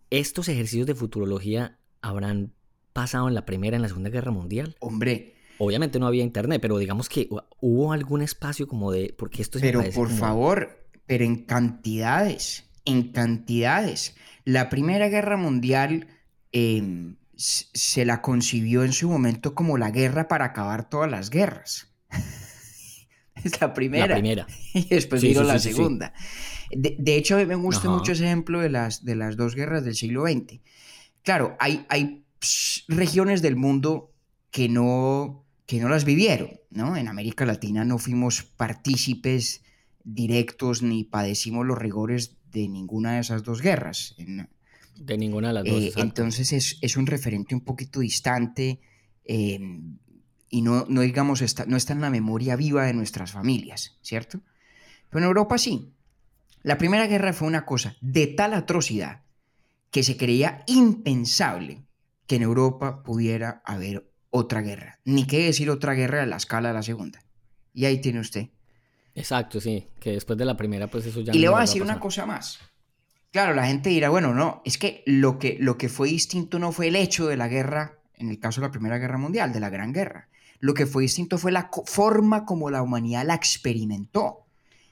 [0.09, 2.53] ¿estos ejercicios de futurología habrán
[2.93, 4.75] pasado en la Primera y en la Segunda Guerra Mundial?
[4.79, 5.35] Hombre.
[5.59, 9.15] Obviamente no había internet, pero digamos que hubo algún espacio como de...
[9.17, 14.15] Porque esto Pero por favor, pero en cantidades, en cantidades.
[14.45, 16.07] La Primera Guerra Mundial
[16.51, 21.93] Em, se la concibió en su momento como la guerra para acabar todas las guerras.
[23.43, 24.07] es la primera.
[24.07, 24.47] La primera.
[24.73, 26.13] Y después vino la segunda.
[26.71, 30.23] De, hecho, me gusta mucho ese ejemplo de las, de las dos guerras del siglo
[30.23, 30.59] XX.
[31.23, 32.25] Claro, hay, hay
[32.87, 34.11] regiones del mundo
[34.51, 36.97] que no, que no las vivieron, ¿no?
[36.97, 39.63] En América Latina no fuimos partícipes
[40.03, 44.15] directos ni padecimos los rigores de ninguna de esas dos guerras.
[44.17, 44.49] En,
[45.05, 45.83] de ninguna de las dos.
[45.83, 48.79] Eh, entonces es, un referente un poquito distante
[49.25, 49.97] em,
[50.49, 54.41] y no, no digamos, está, no está en la memoria viva de nuestras familias, ¿cierto?
[55.09, 55.93] Pero en Europa sí.
[56.63, 59.23] La Primera Guerra fue una cosa de tal atrocidad
[59.91, 61.85] que se creía impensable
[62.25, 64.99] que en Europa pudiera haber otra guerra.
[65.05, 67.23] Ni qué decir otra guerra a la escala de la Segunda.
[67.73, 68.49] Y ahí tiene usted.
[69.15, 69.87] Exacto, sí.
[69.99, 71.33] Que después de la primera, pues eso ya...
[71.33, 72.59] Y le voy a decir una cosa más.
[73.31, 76.71] Claro, la gente dirá, bueno, no, es que lo, que lo que fue distinto no
[76.71, 79.59] fue el hecho de la guerra, en el caso de la Primera Guerra Mundial, de
[79.59, 80.29] la Gran Guerra.
[80.59, 84.45] Lo que fue distinto fue la forma como la humanidad la experimentó.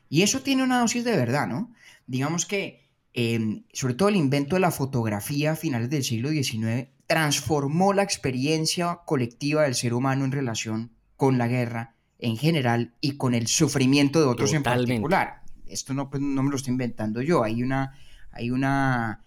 [0.10, 1.74] Y eso tiene una dosis de verdad, ¿no?
[2.06, 6.90] Digamos que, em, sobre todo el invento de la fotografía a finales del siglo XIX,
[7.08, 13.18] transformó la experiencia colectiva del ser humano en relación con la guerra en general y
[13.18, 15.42] con el sufrimiento de otros en particular.
[15.68, 17.98] Esto no, pues, no me lo estoy inventando yo, hay una
[18.36, 19.24] hay una,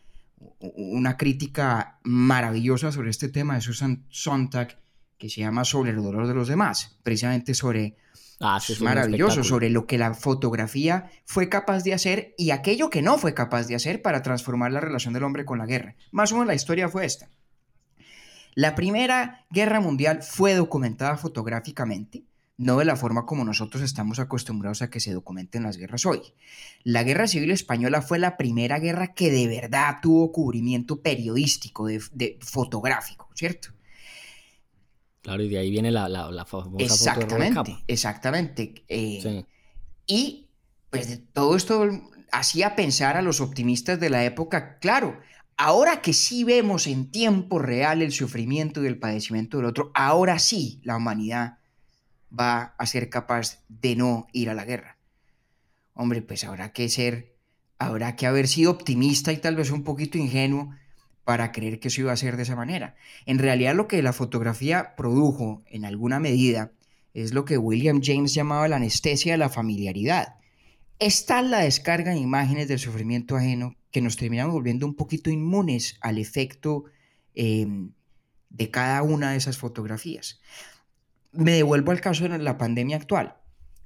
[0.60, 4.78] una crítica maravillosa sobre este tema de Susan Sontag
[5.16, 7.96] que se llama Sobre el dolor de los demás, precisamente sobre...
[8.40, 13.02] Ah, es maravilloso, sobre lo que la fotografía fue capaz de hacer y aquello que
[13.02, 15.96] no fue capaz de hacer para transformar la relación del hombre con la guerra.
[16.12, 17.30] Más o menos la historia fue esta.
[18.54, 22.27] La Primera Guerra Mundial fue documentada fotográficamente
[22.58, 26.20] no de la forma como nosotros estamos acostumbrados a que se documenten las guerras hoy.
[26.82, 32.36] La Guerra Civil Española fue la primera guerra que de verdad tuvo cubrimiento periodístico, de,
[32.40, 33.68] fotográfico, ¿cierto?
[35.22, 38.84] Claro, y de ahí viene la, la, famosa Exactamente, exactamente.
[38.88, 39.44] Eh,
[40.06, 40.48] y
[40.90, 41.88] pues todo esto
[42.32, 45.20] hacía pensar a los optimistas de la época, claro,
[45.56, 50.40] ahora que sí vemos en tiempo real el sufrimiento y el padecimiento del otro, ahora
[50.40, 51.57] sí la humanidad
[52.36, 54.98] va a ser capaz de no ir a la guerra.
[55.94, 57.36] Hombre, pues habrá que ser,
[57.78, 60.70] habrá que haber sido optimista y tal vez un poquito ingenuo
[61.24, 62.94] para creer que eso iba a ser de esa manera.
[63.26, 66.72] En realidad lo que la fotografía produjo en alguna medida
[67.12, 70.36] es lo que William James llamaba la anestesia de la familiaridad.
[70.98, 75.30] Es tal la descarga de imágenes del sufrimiento ajeno que nos terminamos volviendo un poquito
[75.30, 76.84] inmunes al efecto
[77.34, 77.92] em,
[78.50, 80.40] de cada una de esas fotografías.
[81.32, 83.36] Me devuelvo al caso de la pandemia actual.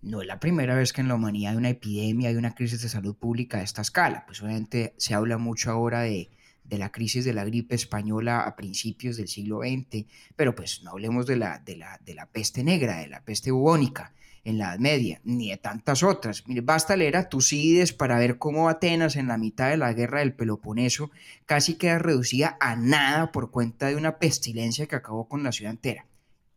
[0.01, 2.83] No es la primera vez que en la humanidad hay una epidemia, hay una crisis
[2.83, 4.25] de salud pública de esta escala.
[4.27, 6.31] Pues obviamente se habla mucho ahora de,
[6.71, 11.27] la crisis de la gripe española a principios del siglo XX, pero pues no hablemos
[11.27, 14.13] de la, de la, de la peste negra, de la peste bubónica
[14.45, 16.47] en la Edad Media, ni de tantas otras.
[16.49, 20.21] Mire, basta leer a Tucídides para ver cómo Atenas en la mitad de la guerra
[20.21, 21.11] del Peloponeso
[21.47, 25.73] casi queda reducida a nada por cuenta de una pestilencia que acabó con la ciudad
[25.73, 26.07] entera.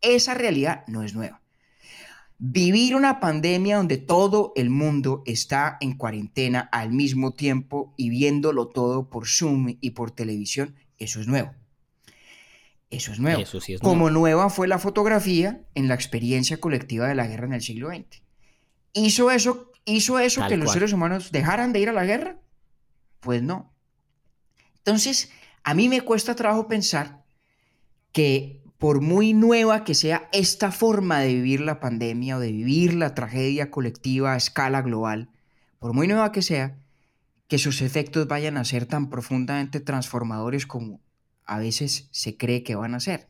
[0.06, 1.42] Esa realidad no es nueva.
[2.38, 8.68] Vivir una pandemia donde todo el mundo está en cuarentena al mismo tiempo y viéndolo
[8.68, 11.52] todo por Zoom y por televisión, eso es nuevo.
[12.88, 13.42] Eso es nuevo.
[13.80, 17.88] Como nueva fue la fotografía en la experiencia colectiva de la guerra en el siglo
[17.88, 18.22] XX.
[18.92, 22.38] ¿Hizo eso, hizo eso que los seres humanos dejaran de ir a la guerra?
[23.18, 23.72] Pues no.
[24.76, 25.32] Entonces,
[25.64, 27.24] a mí me cuesta trabajo pensar
[28.12, 32.94] que por muy nueva que sea esta forma de vivir la pandemia o de vivir
[32.94, 35.30] la tragedia colectiva a escala global,
[35.78, 36.78] por muy nueva que sea,
[37.48, 41.00] que sus efectos vayan a ser tan profundamente transformadores como
[41.44, 43.28] a veces se cree que van a ser.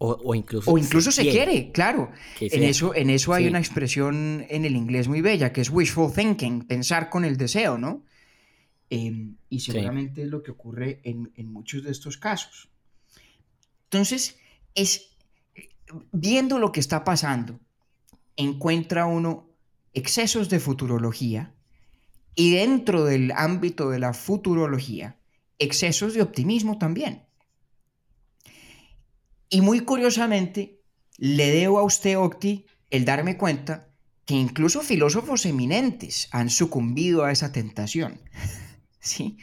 [0.00, 2.12] O, incluso, o incluso se, quiere, claro.
[2.38, 6.12] En eso, en eso hay una expresión en el inglés muy bella, que es wishful
[6.12, 8.04] thinking, pensar con el deseo, ¿no?
[8.90, 12.70] Em, y seguramente es lo que ocurre en, en, muchos de estos casos.
[13.90, 14.36] Entonces,
[14.74, 15.08] es
[16.12, 17.58] viendo lo que está pasando,
[18.36, 19.48] encuentra uno
[19.94, 21.54] excesos de futurología
[22.34, 25.18] y dentro del ámbito de la futurología,
[25.58, 27.24] excesos de optimismo también.
[29.48, 30.82] Y muy curiosamente,
[31.16, 33.88] le debo a usted, Octi, el darme cuenta
[34.26, 38.20] que incluso filósofos eminentes han sucumbido a esa tentación.
[39.00, 39.38] ¿Sí?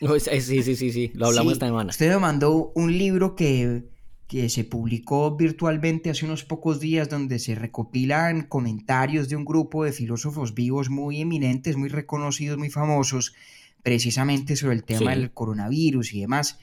[0.18, 1.90] sí, sí, sí, sí, lo hablamos esta semana.
[1.90, 3.84] Usted me mandó un libro que,
[4.26, 9.84] que se publicó virtualmente hace unos pocos días donde se recopilan comentarios de un grupo
[9.84, 13.34] de filósofos vivos muy eminentes, muy reconocidos, muy famosos,
[13.82, 16.58] precisamente sobre el tema del coronavirus y demás.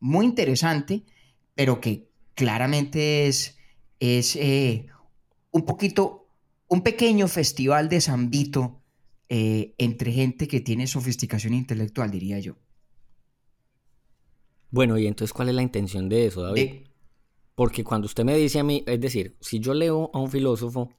[0.00, 1.04] Muy interesante
[1.54, 3.58] pero que claramente es,
[4.00, 4.86] es eh,
[5.50, 6.28] un poquito,
[6.68, 8.80] un pequeño festival de zambito
[9.28, 12.56] eh, entre gente que tiene sofisticación intelectual, diría yo.
[14.72, 16.86] Bueno, y entonces, ¿cuál es la intención de eso, David?
[17.54, 20.90] Porque cuando usted me dice a mí, es decir, si yo leo a un filósofo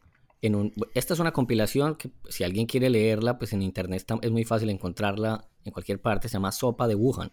[0.42, 0.74] en un...
[0.94, 4.70] Esta es una compilación que si alguien quiere leerla, pues en internet es muy fácil
[4.70, 7.32] encontrarla en cualquier parte, se llama Sopa de Wuhan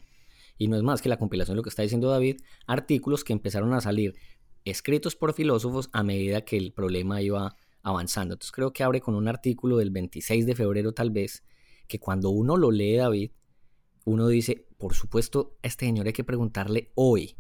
[0.61, 3.33] y no es más que la compilación de lo que está diciendo David, artículos que
[3.33, 4.14] empezaron a salir
[4.66, 8.35] escritos por filósofos a medida que el problema iba avanzando.
[8.35, 11.44] Entonces creo que abre con un artículo del 26 de febrero tal vez,
[11.88, 13.31] que cuando uno lo lee David,
[14.05, 17.37] uno dice, por supuesto, a este señor hay que preguntarle hoy,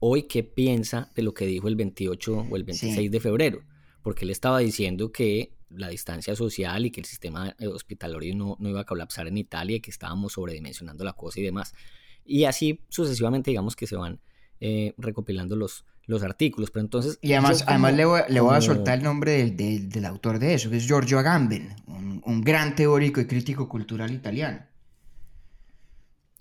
[0.00, 3.62] hoy qué piensa de lo que dijo el 28 o el 26 de febrero,
[4.02, 8.68] porque él estaba diciendo que la distancia social y que el sistema hospitalario no, no
[8.68, 11.74] iba a colapsar en Italia y que estábamos sobredimensionando la cosa y demás.
[12.24, 14.20] Y así sucesivamente, digamos que se van
[14.60, 16.72] eh, recopilando los, los artículos.
[16.72, 17.18] Pero entonces.
[17.22, 20.86] Y además, además le, voy, a soltar el nombre del, autor de eso, que es
[20.86, 24.62] Giorgio Agamben, un, gran teórico y crítico cultural italiano.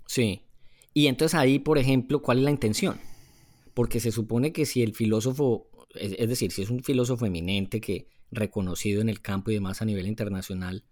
[0.07, 0.41] Sí.
[0.93, 2.99] Y entonces ahí, por ejemplo, ¿cuál es la intención?
[3.73, 8.07] Porque se supone que si el filósofo, es, decir, si es un filósofo eminente que
[8.31, 10.83] reconocido en el campo y demás a nivel internacional,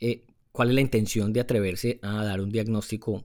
[0.00, 3.24] eh, ¿cuál es la intención de atreverse a dar un diagnóstico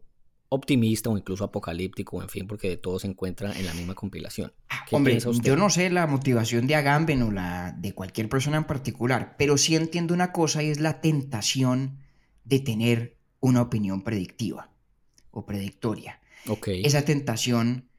[0.53, 4.53] optimista o incluso apocalíptico, en fin, porque de todo se encuentra en la misma compilación.
[4.91, 9.35] Hombre, yo no sé la motivación de Agamben o la de cualquier persona en particular,
[9.37, 11.97] pero sí entiendo una cosa y es la tentación
[12.43, 14.72] de tener una opinión predictiva
[15.33, 16.21] o predictoria.
[16.47, 16.83] Okay.
[16.85, 17.89] Esa tentación,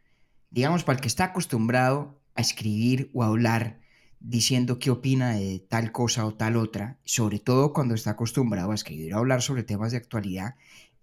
[0.51, 3.81] digamos, para el que está acostumbrado a escribir o a hablar
[4.20, 8.75] diciendo qué opina de tal cosa o tal otra, sobre todo cuando está acostumbrado a
[8.75, 10.55] escribir o hablar sobre temas de actualidad,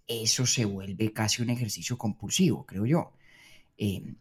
[0.07, 3.13] eso se vuelve casi un ejercicio compulsivo, creo yo.
[3.77, 4.15] Em,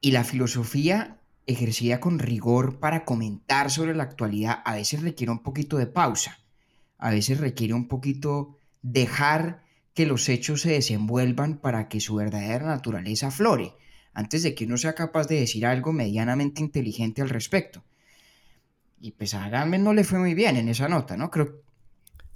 [0.00, 5.42] y la filosofía ejercida con rigor para comentar sobre la actualidad a veces requiere un
[5.42, 6.38] poquito de pausa,
[6.98, 9.62] a veces requiere un poquito dejar
[9.94, 13.74] que los hechos se desenvuelvan para que su verdadera naturaleza flore,
[14.14, 17.84] antes de que uno sea capaz de decir algo medianamente inteligente al respecto.
[19.00, 21.30] Y pues a Agamben no le fue muy bien en esa nota, ¿no?
[21.30, 21.62] Creo,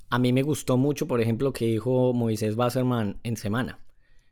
[0.09, 3.81] a mí me gustó mucho, por ejemplo, que dijo Moisés Basserman en Semana,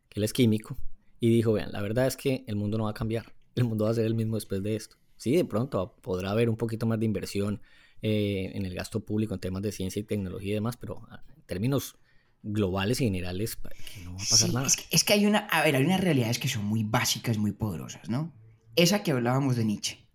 [0.08, 0.76] que él es químico,
[1.20, 3.84] y dijo, vean, la verdad es que el mundo no va a cambiar, el mundo
[3.84, 4.96] va a ser el mismo después de esto.
[5.16, 7.62] Sí, de pronto podrá haber un poquito más de inversión
[8.02, 11.22] eh, en el gasto público en temas de ciencia y tecnología y demás, pero ah,
[11.34, 11.96] en términos
[12.44, 13.58] globales y generales
[14.04, 14.66] no va a pasar nada.
[14.66, 17.38] Es que, es que, hay una, a ver, hay unas realidades que son muy básicas,
[17.38, 18.32] muy poderosas, ¿no?
[18.76, 20.06] Esa que hablábamos de Nietzsche.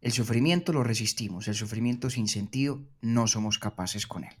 [0.00, 4.34] El sufrimiento lo resistimos, el sufrimiento sin sentido no somos capaces con él.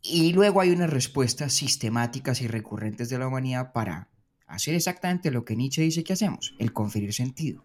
[0.00, 4.10] Y luego hay unas respuestas sistemáticas y recurrentes de la humanidad para
[4.46, 7.64] hacer exactamente lo que Nietzsche dice que hacemos, el conferir sentido.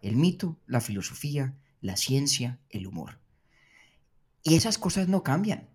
[0.00, 3.20] El mito, la filosofía, la ciencia, el humor.
[4.42, 5.68] Y esas cosas no cambian.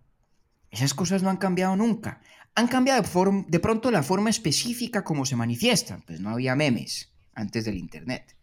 [0.70, 2.20] Esas cosas no han cambiado nunca.
[2.54, 6.02] Han cambiado de, de pronto la forma específica como se manifiestan.
[6.02, 8.36] Pues no había memes antes del Internet.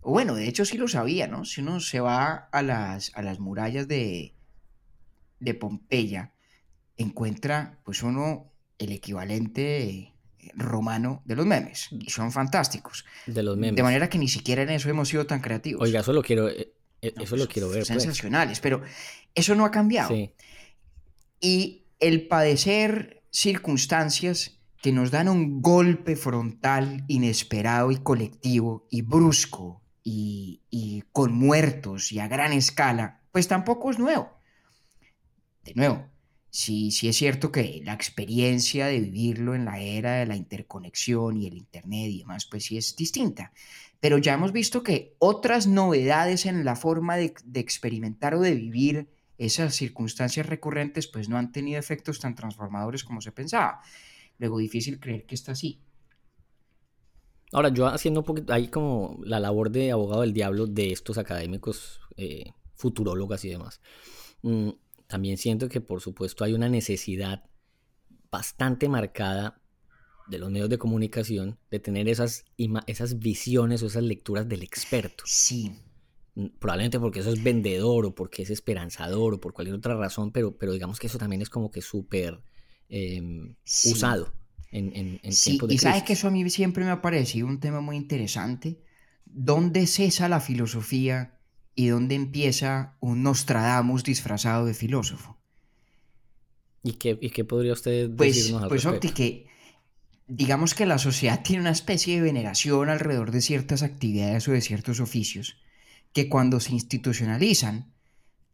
[0.00, 1.44] O bueno, de hecho sí lo sabía, ¿no?
[1.44, 4.34] Si uno se va a las, a las murallas de,
[5.40, 6.32] de Pompeya,
[6.96, 10.12] encuentra pues uno el equivalente eh,
[10.54, 13.06] romano de los memes y son fantásticos.
[13.26, 13.76] De los memes.
[13.76, 15.82] De manera que ni siquiera en eso hemos sido tan creativos.
[15.82, 17.86] Oiga, eso lo quiero, eh, eh, eso lo quiero ver.
[17.86, 17.88] Pues.
[17.88, 18.82] Sensacionales, pero
[19.34, 20.14] eso no ha cambiado.
[21.40, 29.82] Y el padecer circunstancias que nos dan un golpe frontal inesperado y colectivo y brusco
[30.02, 34.30] y, y con muertos y a gran escala, pues tampoco es nuevo.
[35.64, 36.06] de nuevo,
[36.50, 41.36] sí, sí es cierto que la experiencia de vivirlo en la era de la interconexión
[41.36, 43.52] y el Internet y demás, pues sí es distinta.
[44.00, 48.54] Pero ya hemos visto que otras novedades en la forma de, de experimentar o de
[48.54, 53.80] vivir esas circunstancias recurrentes, pues no han tenido efectos tan transformadores como se pensaba.
[54.38, 55.80] Luego, difícil creer que está así.
[57.52, 61.18] Ahora, yo haciendo un poquito, ahí como la labor de abogado del diablo de estos
[61.18, 63.80] académicos, eh, futurólogas y demás,
[64.42, 64.70] mm,
[65.06, 67.44] también siento que por supuesto hay una necesidad
[68.30, 69.60] bastante marcada
[70.26, 72.44] de los medios de comunicación de tener esas,
[72.86, 75.22] esas visiones o esas lecturas del experto.
[75.26, 75.72] Sí.
[76.58, 80.56] Probablemente porque eso es vendedor o porque es esperanzador o por cualquier otra razón, pero,
[80.56, 82.40] pero digamos que eso también es como que súper
[82.88, 84.32] em, usado
[84.72, 87.80] en, en, sí, y sabes que eso a mí siempre me ha parecido un tema
[87.80, 88.80] muy interesante.
[89.24, 91.38] ¿Dónde cesa la filosofía
[91.76, 95.38] y dónde empieza un Nostradamus disfrazado de filósofo?
[96.82, 99.14] ¿Y qué, y qué podría usted pues, decirnos al Pues, respecto?
[99.14, 99.46] que
[100.26, 104.60] digamos que la sociedad tiene una especie de veneración alrededor de ciertas actividades o de
[104.60, 105.56] ciertos oficios
[106.14, 107.92] que cuando se institucionalizan,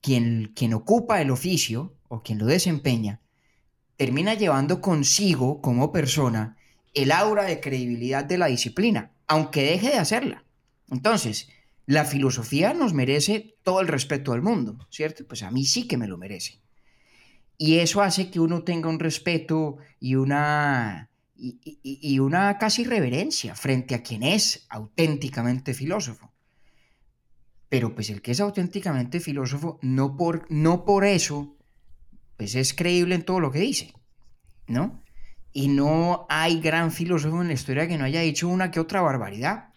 [0.00, 3.20] quien, quien ocupa el oficio o quien lo desempeña
[3.96, 6.56] termina llevando consigo como persona
[6.94, 10.42] el aura de credibilidad de la disciplina, aunque deje de hacerla.
[10.90, 11.50] Entonces,
[11.84, 15.26] la filosofía nos merece todo el respeto del mundo, ¿cierto?
[15.26, 16.60] Pues a mí sí que me lo merece.
[17.58, 23.54] Y eso hace que uno tenga un respeto y una, y, y una casi reverencia
[23.54, 26.29] frente a quien es auténticamente filósofo.
[27.70, 31.56] Pero pues el que es auténticamente filósofo, no por, no por eso
[32.36, 33.92] pues es creíble en todo lo que dice,
[34.66, 35.02] ¿no?
[35.52, 39.02] Y no hay gran filósofo en la historia que no haya dicho una que otra
[39.02, 39.74] barbaridad.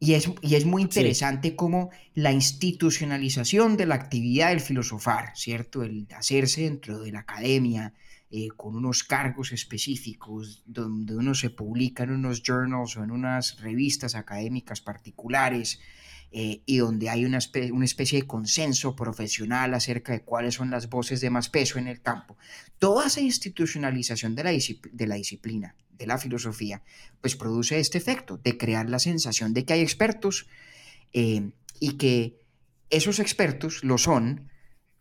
[0.00, 5.82] Y es, y es muy interesante cómo la institucionalización de la actividad del filosofar, ¿cierto?
[5.82, 7.94] El hacerse dentro de la academia,
[8.30, 13.60] eh, con unos cargos específicos, donde uno se publica en unos journals o en unas
[13.60, 15.80] revistas académicas particulares,
[16.30, 21.22] eh, y donde hay una, especie de consenso profesional acerca de cuáles son las voces
[21.22, 22.36] de más peso en el campo.
[22.78, 26.82] Toda esa institucionalización de la, de la disciplina, de la filosofía,
[27.22, 30.48] pues produce este efecto de crear la sensación de que hay expertos
[31.14, 32.38] eh, y que
[32.90, 34.50] esos expertos lo son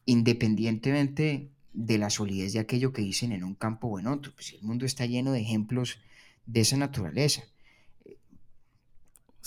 [0.05, 4.33] independientemente de la solidez de aquello que dicen en un campo o en otro.
[4.33, 5.99] Pues el mundo está lleno de ejemplos
[6.45, 7.43] de esa naturaleza.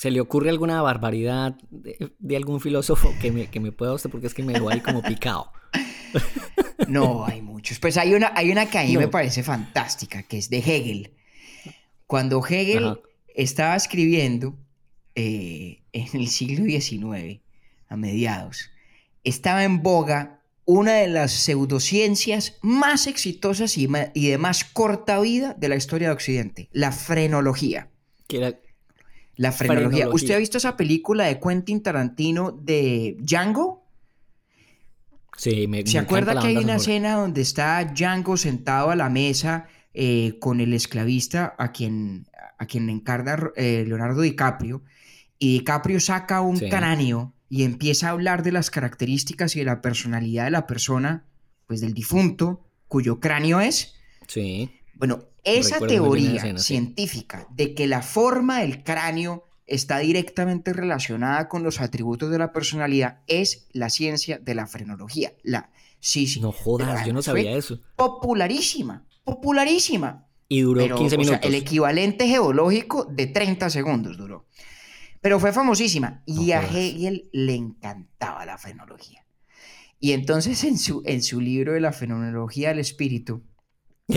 [0.00, 4.08] ¿Se le ocurre alguna barbaridad de, algún filósofo que me, que me pueda usted?
[4.08, 5.52] Porque es que me lo hay como picado.
[6.88, 7.78] No, hay muchos.
[7.78, 11.12] Pues hay una, hay una que a mí me parece fantástica, que es de Hegel.
[12.06, 14.58] Cuando Hegel estaba escribiendo
[15.14, 17.40] eh, en el siglo XIX,
[17.88, 18.70] a mediados,
[19.22, 25.54] estaba en boga una de las pseudociencias más exitosas y, y de más corta vida
[25.54, 27.90] de la historia de Occidente, la frenología.
[28.26, 28.58] Que era
[29.36, 30.08] la frenología.
[30.08, 33.86] ¿Usted ha visto esa película de Quentin Tarantino de Django?
[35.36, 39.68] Sí, me ¿Se acuerda que hay una escena donde está Django sentado a la mesa
[39.94, 42.26] eh, con el esclavista a quien,
[42.58, 44.82] a quien encarna eh, Leonardo DiCaprio?
[45.38, 49.80] Y DiCaprio saca un cráneo y empieza a hablar de las características y de la
[49.80, 51.24] personalidad de la persona,
[51.66, 53.94] pues del difunto, cuyo cráneo es.
[54.28, 54.70] Sí.
[54.94, 61.80] Bueno, esa teoría científica de que la forma del cráneo está directamente relacionada con los
[61.80, 65.32] atributos de la personalidad es la ciencia de la frenología.
[65.42, 66.40] La, sí, sí.
[66.40, 67.80] No jodas, yo no sabía eso.
[67.96, 70.26] Popularísima, popularísima.
[70.48, 71.40] Y duró 15 minutos.
[71.44, 74.46] el equivalente geológico de 30 segundos duró.
[75.20, 76.22] Pero fue famosísima.
[76.26, 79.24] y a Hegel le encantaba la frenología.
[80.00, 83.44] Y entonces en su, en su libro de la fenomenología del espíritu,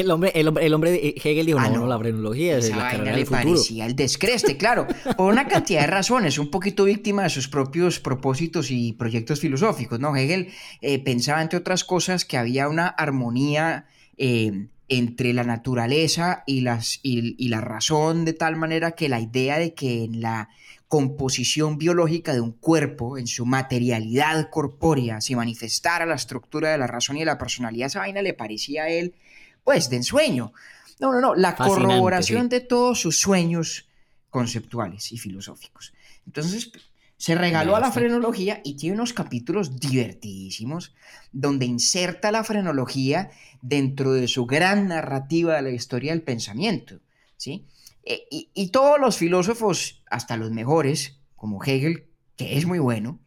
[0.02, 2.70] el hombre, el, hombre, el hombre de Hegel dijo, ah, no, no, la frenología es
[2.70, 3.44] la carrera del futuro.
[3.44, 8.00] parecía el descreste, claro, por una cantidad de razones, un poquito víctima de sus propios
[8.00, 10.16] propósitos y proyectos filosóficos, ¿no?
[10.16, 10.50] Hegel
[10.82, 13.86] eh, pensaba, entre otras cosas, que había una armonía
[14.18, 19.58] eh, entre la naturaleza y, las, y la razón, de tal manera que la idea
[19.58, 20.50] de que en la
[20.94, 26.86] composición biológica de un cuerpo, en su materialidad corpórea, se manifestara la estructura de la
[26.86, 29.16] razón y de la personalidad, esa vaina le parecía a él
[29.64, 30.54] pues, de ensueño.
[31.00, 33.88] No, no, no, la corroboración de todos sus sueños
[34.30, 35.94] conceptuales y filosóficos.
[36.26, 36.72] Entonces,
[37.18, 40.94] se regaló a la frenología y tiene unos capítulos divertidísimos
[41.32, 47.00] donde inserta la frenología dentro de su gran narrativa de la historia del pensamiento,
[47.38, 47.66] ¿sí?
[48.04, 53.20] E, y, todos los filósofos, hasta los mejores, como Hegel, que es muy bueno,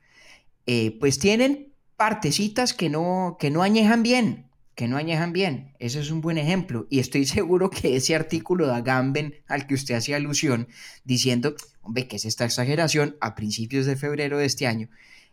[0.66, 5.72] eh, pues tienen partecitas que no, que no añejan bien, que no añejan bien.
[5.81, 6.87] Ese es un buen ejemplo.
[6.89, 10.68] Y estoy seguro que ese artículo de Agamben al que usted hacía alusión,
[11.03, 14.89] diciendo, hombre, que es esta exageración a principios de febrero de este año,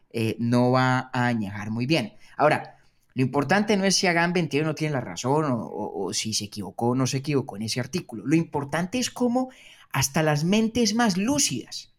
[0.09, 2.13] eh, no va a añejar muy bien.
[2.37, 2.77] Ahora,
[3.15, 6.45] lo importante no es si Agamben tiene o no tiene la razón o, si se
[6.45, 8.25] equivocó o no se equivocó en ese artículo.
[8.25, 9.49] Lo importante es cómo
[9.91, 11.93] hasta las mentes más lúcidas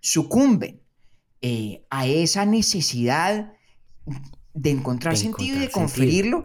[0.00, 0.80] sucumben
[1.40, 3.52] eh, a esa necesidad
[4.54, 6.44] de encontrar sentido y de conferirlo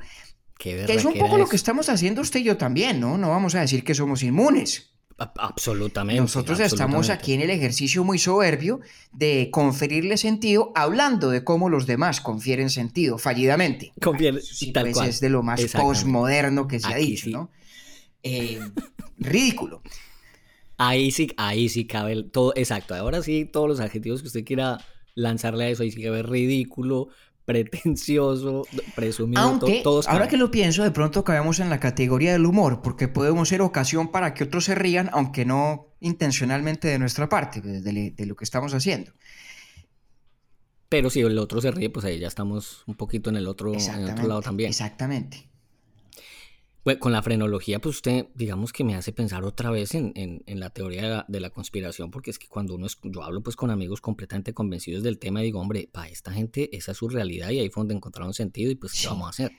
[0.62, 3.18] que es un poco lo que estamos haciendo usted y yo también, ¿no?
[3.18, 4.92] No vamos a decir que somos inmunes.
[5.18, 6.22] Absolutamente.
[6.22, 8.80] Nosotros estamos aquí en el ejercicio muy soberbio
[9.12, 13.92] de conferirle sentido, hablando de cómo los demás confieren sentido fallidamente.
[14.02, 17.52] Confieren, sí, tal pues, Es de lo más postmoderno que se ha dicho, ¿no?
[18.24, 18.60] Eh,
[19.18, 19.82] ridículo.
[20.78, 22.96] Ahí sí, ahí sí cabe todo, exacto.
[22.96, 24.80] Ahora sí, todos los adjetivos que usted quiera
[25.14, 27.10] lanzarle a eso, ahí sí cabe ridículo,
[27.46, 28.64] pretencioso,
[28.96, 32.82] presumido, Aunque, todos ahora que lo pienso, de pronto caemos en la categoría del humor,
[32.82, 37.62] porque podemos ser ocasión para que otros se rían, aunque no intencionalmente de nuestra parte,
[37.62, 39.12] de, lo que estamos haciendo.
[40.90, 43.74] Pero si el otro se ríe, pues ahí ya estamos un poquito en el otro,
[43.74, 44.70] en el otro lado también.
[44.70, 45.51] Exactamente.
[46.84, 50.72] Pues con la frenología, pues usted, digamos que me hace pensar otra vez en, la
[50.72, 54.02] teoría de la, conspiración, porque es que cuando uno es, yo hablo pues con amigos
[54.02, 57.60] completamente convencidos del tema, y digo, hombre, para esta gente esa es su realidad y
[57.60, 59.52] ahí fue donde encontraron sentido y pues ¿qué vamos a hacer?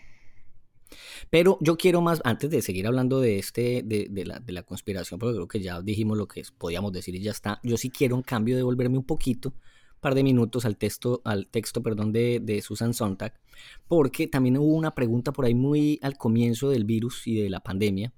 [1.30, 5.20] Pero yo quiero más, antes de seguir hablando de este, de, la, de la conspiración,
[5.20, 8.16] porque creo que ya dijimos lo que podíamos decir y ya está, yo sí quiero
[8.16, 9.54] un cambio de volverme un poquito
[10.03, 13.40] par de minutos al texto, al texto perdón, de, Susan Sontag,
[13.86, 17.61] porque también hubo una pregunta por ahí muy al comienzo del virus y de la
[17.61, 18.12] pandemia,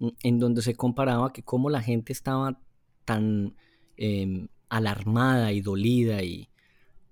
[0.00, 2.60] mm, en donde se comparaba que cómo la gente estaba
[3.04, 3.54] tan
[3.96, 6.48] em, alarmada y dolida y,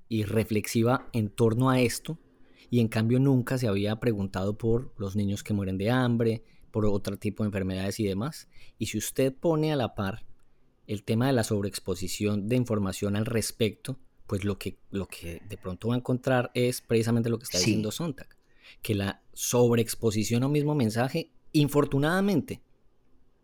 [0.08, 2.18] y reflexiva en torno a esto,
[2.70, 6.42] y en cambio nunca se había preguntado por los niños que mueren de hambre,
[6.72, 8.48] por otro tipo de enfermedades y demás.
[8.78, 10.26] Y si usted pone a la par
[10.88, 13.98] el tema de la sobreexposición de información al respecto,
[14.28, 17.58] pues lo que, lo que de pronto va a encontrar es precisamente lo que está
[17.58, 18.28] diciendo Sontag,
[18.82, 22.60] que la sobreexposición a un mismo mensaje, infortunadamente,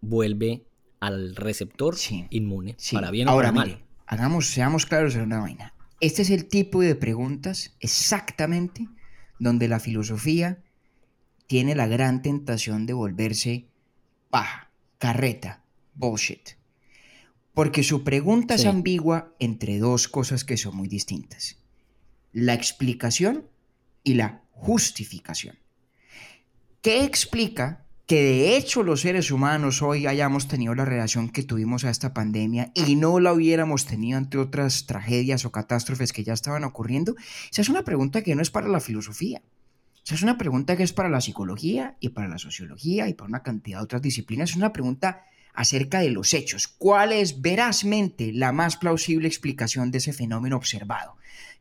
[0.03, 0.67] vuelve
[1.01, 1.97] al receptor
[2.31, 3.83] inmune, para bien o para mal.
[4.07, 5.75] hagamos, seamos claros en una vaina.
[6.01, 8.87] Este es el tipo de preguntas exactamente
[9.39, 10.63] donde la filosofía
[11.47, 13.69] tiene la gran tentación de volverse
[14.29, 15.65] paja, carreta,
[15.95, 16.51] bullshit.
[17.55, 21.57] Porque su pregunta es ambigua entre dos cosas que son muy distintas.
[22.33, 23.47] La explicación
[24.03, 25.57] y la justificación.
[26.83, 31.85] ¿Qué explica que de hecho los seres humanos hoy hayamos tenido la relación que tuvimos
[31.85, 36.35] a esta pandemia y no la hubiéramos tenido ante otras tragedias o catástrofes que ya
[36.35, 37.15] estaban ocurriendo?
[37.51, 39.41] Esa es una pregunta que no es para la filosofía.
[40.05, 43.29] Esa es una pregunta que es para la psicología y para la sociología y para
[43.29, 44.51] una cantidad de otras disciplinas.
[44.51, 45.23] Es una pregunta
[45.55, 46.69] acerca de los hechos.
[46.69, 51.17] ¿Cuál es verazmente la más plausible explicación de ese fenómeno observado?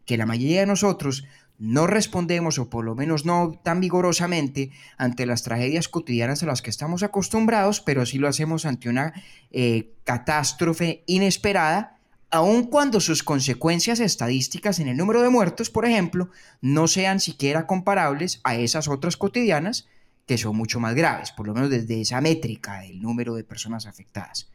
[0.05, 1.25] Que la mayoría de nosotros
[1.59, 6.61] no respondemos, o por lo menos no tan vigorosamente, ante las tragedias cotidianas a las
[6.61, 9.13] que estamos acostumbrados, pero sí lo hacemos ante una
[9.51, 11.99] eh, catástrofe inesperada,
[12.31, 16.29] aun cuando sus consecuencias estadísticas en el número de muertos, por ejemplo,
[16.61, 19.87] no sean siquiera comparables a esas otras cotidianas
[20.25, 23.85] que son mucho más graves, por lo menos desde esa métrica, el número de personas
[23.85, 24.49] afectadas.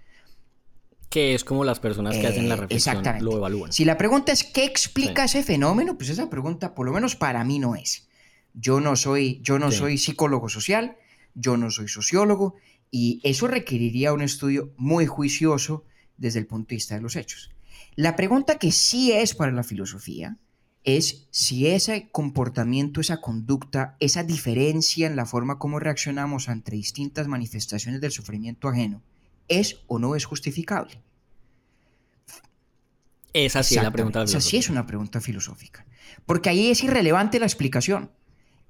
[1.10, 3.72] Que es como las personas que hacen la eh, reflexión lo evalúan.
[3.72, 5.96] Si la pregunta es ¿qué explica ese fenómeno?
[5.96, 8.08] Pues esa pregunta, por lo menos para mí, no es.
[8.54, 10.96] Yo no soy, yo no soy psicólogo social,
[11.34, 12.56] yo no soy sociólogo,
[12.90, 15.84] y eso requeriría un estudio muy juicioso
[16.16, 17.50] desde el punto de vista de los hechos.
[17.94, 20.36] La pregunta que sí es para la filosofía
[20.84, 27.28] es si ese comportamiento, esa conducta, esa diferencia en la forma como reaccionamos ante distintas
[27.28, 29.02] manifestaciones del sufrimiento ajeno,
[29.48, 31.02] es o no es justificable.
[33.32, 35.86] Esa sí es la pregunta Esa sí es una pregunta filosófica.
[36.26, 38.10] Porque ahí es irrelevante la explicación.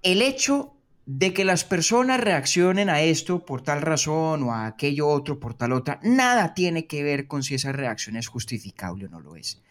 [0.02, 0.74] El hecho
[1.06, 5.54] de que las personas reaccionen a esto por tal razón o a aquello otro por
[5.54, 9.36] tal otra, nada tiene que ver con si esa reacción es justificable o no lo
[9.36, 9.62] es.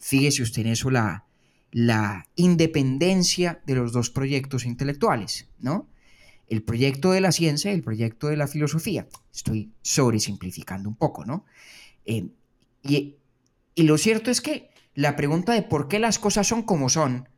[0.00, 1.24] Fíjese usted en eso la,
[1.72, 5.88] la independencia de los dos proyectos intelectuales, ¿no?
[6.48, 9.08] El proyecto de la ciencia y el proyecto de la filosofía.
[9.34, 11.46] Estoy sobresimplificando un poco, ¿no?
[12.04, 12.28] Eh,
[12.82, 13.16] y,
[13.74, 17.28] y lo cierto es que la pregunta de por qué las cosas son como son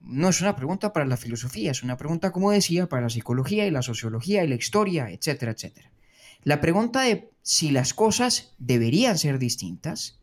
[0.00, 3.66] no es una pregunta para la filosofía, es una pregunta, como decía, para la psicología
[3.66, 5.90] y la sociología y la historia, etcétera, etcétera.
[6.44, 10.20] La pregunta de si las cosas deberían ser distintas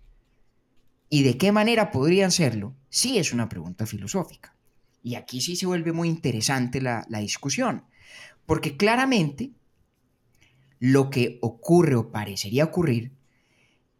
[1.14, 2.74] ¿Y de qué manera podrían serlo?
[2.89, 4.55] Sí es una pregunta filosófica.
[5.03, 7.84] Y aquí sí se vuelve muy interesante la, discusión,
[8.47, 9.51] Porque claramente
[10.80, 13.11] lo que ocurre o parecería ocurrir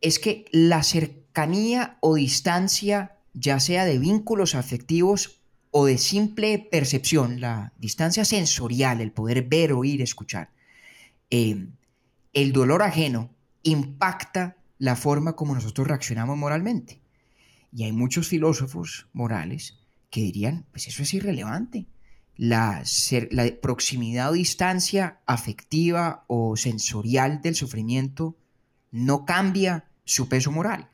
[0.02, 5.40] es que la cercanía o distancia, ya sea de vínculos afectivos
[5.70, 10.50] o de simple percepción, la distancia sensorial, el poder ver, oír, escuchar,
[11.30, 11.68] eh,
[12.34, 13.30] el dolor ajeno
[13.62, 17.03] impacta la forma como nosotros reaccionamos moralmente.
[17.76, 21.88] Y hay muchos filósofos morales que dirían, pues eso es irrelevante
[22.36, 22.84] la,
[23.32, 28.38] la proximidad o distancia afectiva o sensorial del sufrimiento
[28.92, 30.90] no cambia su peso moral.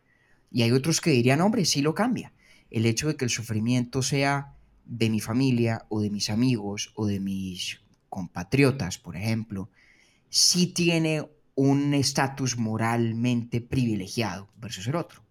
[0.52, 2.34] Y hay otros que dirían, hombre, sí lo cambia.
[2.70, 4.56] El hecho de que el sufrimiento sea
[4.86, 9.70] de mi familia o de mis amigos o de mis compatriotas, por ejemplo,
[10.30, 15.24] sí tiene un estatus moralmente privilegiado versus el otro.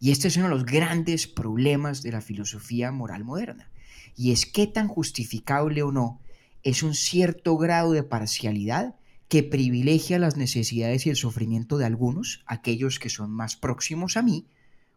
[0.00, 3.70] Y este es uno de los grandes problemas de la filosofía moral moderna
[4.16, 6.20] y es qué tan justificable o no
[6.62, 8.96] es un cierto grado de parcialidad
[9.28, 14.22] que privilegia las necesidades y el sufrimiento de algunos, aquellos que son más próximos a
[14.22, 14.46] mí,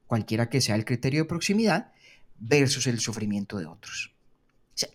[0.07, 1.91] cualquiera que sea el criterio de proximidad,
[2.39, 4.11] versus el sufrimiento de otros.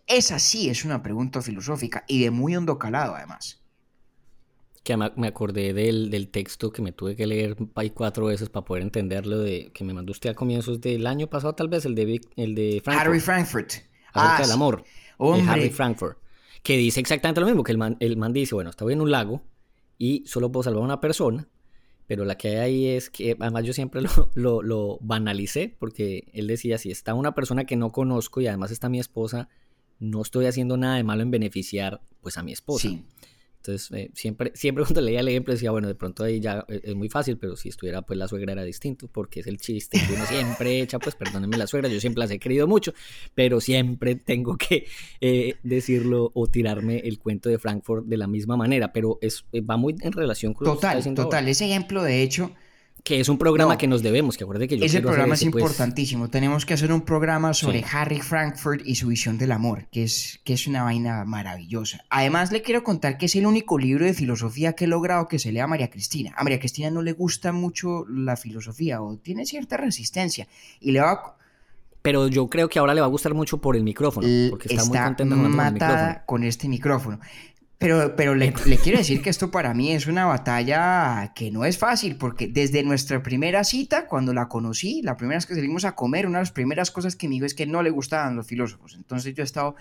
[0.06, 3.60] esa sí es una pregunta filosófica y de muy hondo calado además.
[4.88, 7.58] Que me acordé del, texto que me tuve que leer
[7.92, 11.54] cuatro veces para poder entenderlo, de, que me mandó usted a comienzos del año pasado
[11.54, 13.06] tal vez, el de, el de Frankfurt.
[13.06, 13.70] Harry Frankfurt
[14.14, 14.84] acerca ah, del amor,
[15.18, 16.16] de Harry Frankfurt,
[16.62, 19.10] que dice exactamente lo mismo, que el man, el man dice, bueno, estoy en un
[19.10, 19.42] lago
[19.98, 21.46] y solo puedo salvar a una persona,
[22.06, 26.30] pero la que hay ahí es que, además yo siempre lo, lo, lo, banalicé, porque
[26.32, 29.50] él decía, si está una persona que no conozco y además está mi esposa,
[29.98, 32.88] no estoy haciendo nada de malo en beneficiar pues a mi esposa.
[32.88, 33.04] Sí.
[33.68, 36.80] Entonces, eh, siempre, siempre cuando leía el ejemplo decía, bueno, de pronto ahí ya eh,
[36.84, 40.00] es muy fácil, pero si estuviera pues la suegra era distinto, porque es el chiste
[40.06, 42.94] que uno siempre echa, pues perdónenme la suegra, yo siempre las he querido mucho,
[43.34, 44.86] pero siempre tengo que
[45.20, 49.76] eh, decirlo o tirarme el cuento de Frankfurt de la misma manera, pero es, va
[49.76, 52.52] muy en relación con total, lo que está Total, ese ejemplo de hecho
[53.04, 55.62] que es un programa que nos debemos, que acuerde que yo Ese programa es pues,
[55.62, 56.28] importantísimo.
[56.28, 60.40] Tenemos que hacer un programa sobre Harry Frankfurt y su visión del amor, que es,
[60.44, 62.04] que es una vaina maravillosa.
[62.10, 65.38] Además, le quiero contar que es el único libro de filosofía que he logrado que
[65.38, 66.34] se lea a María Cristina.
[66.36, 70.48] A María Cristina no le gusta mucho la filosofía o tiene cierta resistencia.
[70.80, 71.34] Y le va
[72.00, 74.84] pero yo creo que ahora le va a gustar mucho por el micrófono, porque está,
[74.84, 76.22] muy contenta con el micrófono.
[76.26, 77.20] con este micrófono.
[77.78, 81.78] Pero, pero le, quiero decir que esto para mí es una batalla que no es
[81.78, 85.94] fácil, porque desde nuestra primera cita, cuando la conocí, la primera vez que salimos a
[85.94, 88.48] comer, una de las primeras cosas que me dijo es que no le gustaban los
[88.48, 88.96] filósofos.
[88.96, 89.76] Entonces yo he estado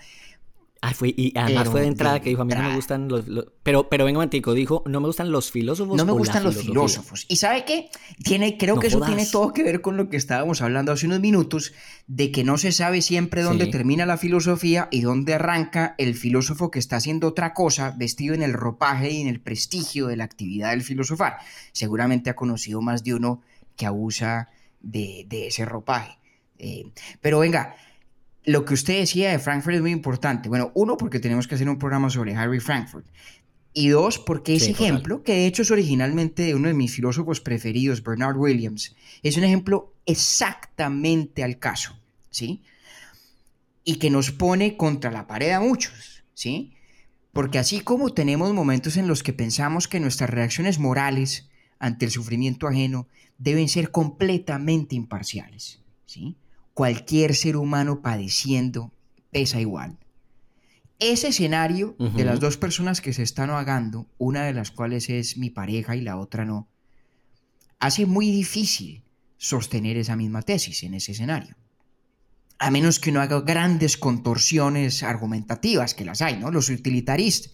[0.80, 3.24] Ah, fue, y además fue de entrada que dijo, a mí no me gustan los,
[3.64, 5.96] Pero, pero venga, Mantico, dijo, no me gustan los filósofos.
[5.96, 7.26] No me gustan los filósofos.
[7.28, 7.90] Y ¿sabe qué?
[8.22, 11.18] Tiene, creo que eso tiene todo que ver con lo que estábamos hablando hace unos
[11.18, 11.72] minutos,
[12.06, 16.70] de que no se sabe siempre dónde termina la filosofía y dónde arranca el filósofo
[16.70, 20.24] que está haciendo otra cosa, vestido en el ropaje y en el prestigio de la
[20.24, 21.38] actividad del filosofar.
[21.72, 23.42] Seguramente ha conocido más de uno
[23.74, 24.48] que abusa
[24.80, 26.18] de, ese ropaje.
[26.58, 26.84] Eh,
[27.20, 27.74] pero venga,
[28.48, 30.48] lo que usted decía de Frankfurt es muy importante.
[30.48, 33.06] Bueno, uno, porque tenemos que hacer un programa sobre Harry Frankfurt.
[33.74, 37.42] Y dos, porque ese ejemplo, que de hecho es originalmente de uno de mis filósofos
[37.42, 42.62] preferidos, Bernard Williams, es un ejemplo exactamente al caso, ¿sí?
[43.84, 46.72] Y que nos pone contra la pared a muchos, ¿sí?
[47.34, 52.10] Porque así como tenemos momentos en los que pensamos que nuestras reacciones morales ante el
[52.10, 56.34] sufrimiento ajeno deben ser completamente imparciales, ¿sí?
[56.78, 58.92] Cualquier ser humano padeciendo
[59.32, 59.98] pesa igual.
[61.00, 65.38] Ese escenario de las dos personas que se están ahogando, una de las cuales es
[65.38, 66.68] mi pareja y la otra no,
[67.80, 69.02] hace muy difícil
[69.38, 71.56] sostener esa misma tesis en ese escenario.
[72.60, 76.52] A menos que uno haga grandes contorsiones argumentativas, que las hay, ¿no?
[76.52, 77.50] Los utilitaristas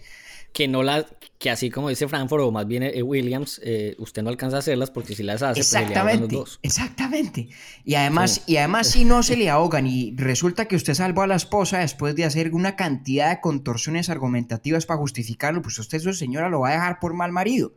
[0.54, 1.06] que no las,
[1.40, 4.60] que así como dice Frankfurt o más bien eh, Williams, eh, usted no alcanza a
[4.60, 7.48] hacerlas porque si las hace, exactamente, pues se le Exactamente.
[7.84, 11.26] Y además, y además si no se le ahogan y resulta que usted salvó a
[11.26, 16.14] la esposa después de hacer una cantidad de contorsiones argumentativas para justificarlo, pues usted su
[16.14, 17.74] señora lo va a dejar por mal marido.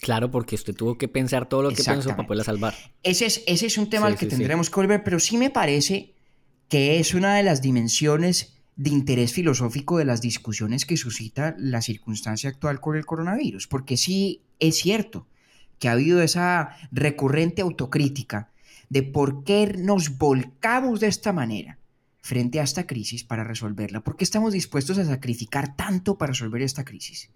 [0.00, 2.74] Claro, porque usted tuvo que pensar todo lo que pensó para poderla salvar.
[3.02, 6.14] Ese es, ese es un tema al que tendremos que volver, pero sí me parece
[6.68, 11.80] que es una de las dimensiones de interés filosófico de las discusiones que suscita la
[11.80, 15.26] circunstancia actual con el coronavirus, porque sí es cierto
[15.78, 18.50] que ha habido esa recurrente autocrítica
[18.88, 21.78] de por qué nos volcamos de esta manera
[22.20, 26.62] frente a esta crisis para resolverla, por qué estamos dispuestos a sacrificar tanto para resolver
[26.62, 27.30] esta crisis,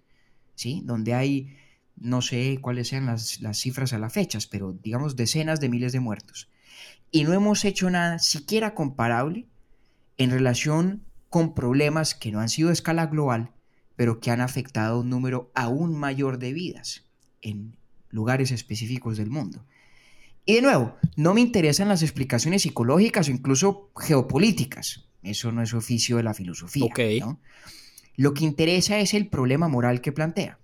[0.55, 0.81] ¿sí?
[0.83, 1.55] Donde hay,
[1.95, 5.91] no sé cuáles sean las, las cifras a las fechas, pero digamos decenas de miles
[5.91, 6.49] de muertos.
[7.11, 9.45] Y no hemos hecho nada siquiera comparable
[10.17, 13.51] en relación con problemas que no han sido de escala global,
[13.95, 17.05] pero que han afectado a un número aún mayor de vidas
[17.41, 17.75] en
[18.09, 19.65] lugares específicos del mundo.
[20.45, 25.05] Y de nuevo, no me interesan las explicaciones psicológicas o incluso geopolíticas.
[25.21, 26.87] Eso no es oficio de la filosofía.
[28.15, 30.57] Lo que interesa es el problema moral que plantea.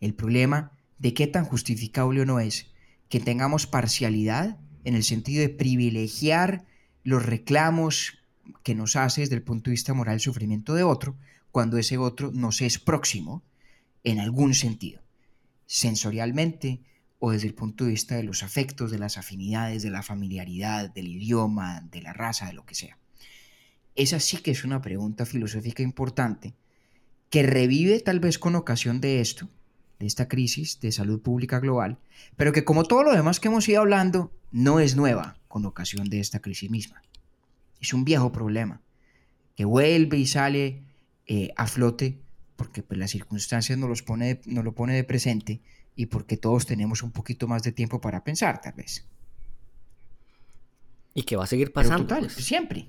[0.00, 2.72] El problema de qué tan justificable o no es
[3.08, 6.64] que tengamos parcialidad en el sentido de privilegiar
[7.04, 8.21] los reclamos
[8.62, 11.16] que nos hace desde el punto de vista moral el sufrimiento de otro,
[11.50, 13.42] cuando ese otro nos es próximo
[14.04, 15.02] en algún sentido,
[15.66, 16.80] sensorialmente
[17.18, 20.90] o desde el punto de vista de los afectos, de las afinidades, de la familiaridad,
[20.90, 22.98] del idioma, de la raza, de lo que sea.
[23.94, 26.54] Esa sí que es una pregunta filosófica importante
[27.30, 29.48] que revive tal vez con ocasión de esto,
[30.00, 31.98] de esta crisis de salud pública global,
[32.36, 36.10] pero que como todo lo demás que hemos ido hablando, no es nueva con ocasión
[36.10, 37.02] de esta crisis misma.
[37.82, 38.80] Es un viejo problema
[39.54, 40.84] que vuelve y sale
[41.26, 42.22] eh, a flote
[42.56, 45.60] porque pues, las circunstancias nos, los pone, nos lo pone de presente
[45.96, 49.04] y porque todos tenemos un poquito más de tiempo para pensar, tal vez.
[51.12, 52.06] Y que va a seguir pasando.
[52.06, 52.34] total, pues.
[52.34, 52.88] siempre.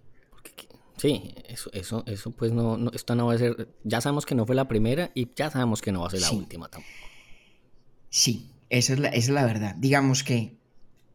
[0.98, 4.36] sí, eso, eso, eso pues no, no, esto no va a ser, ya sabemos que
[4.36, 6.94] no fue la primera y ya sabemos que no va a ser la última tampoco.
[8.10, 9.76] Sí, esa es, la, esa es la verdad.
[9.76, 10.56] Digamos que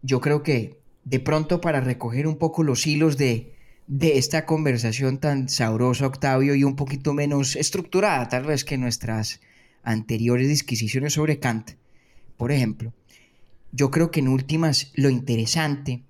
[0.02, 3.54] yo creo que de pronto para recoger un poco los hilos de,
[3.88, 9.40] de esta conversación tan sabrosa, Octavio, y un poquito menos estructurada, tal vez que nuestras
[9.82, 11.72] anteriores disquisiciones sobre Kant,
[12.36, 12.92] por ejemplo,
[13.72, 16.02] yo creo que en últimas lo interesante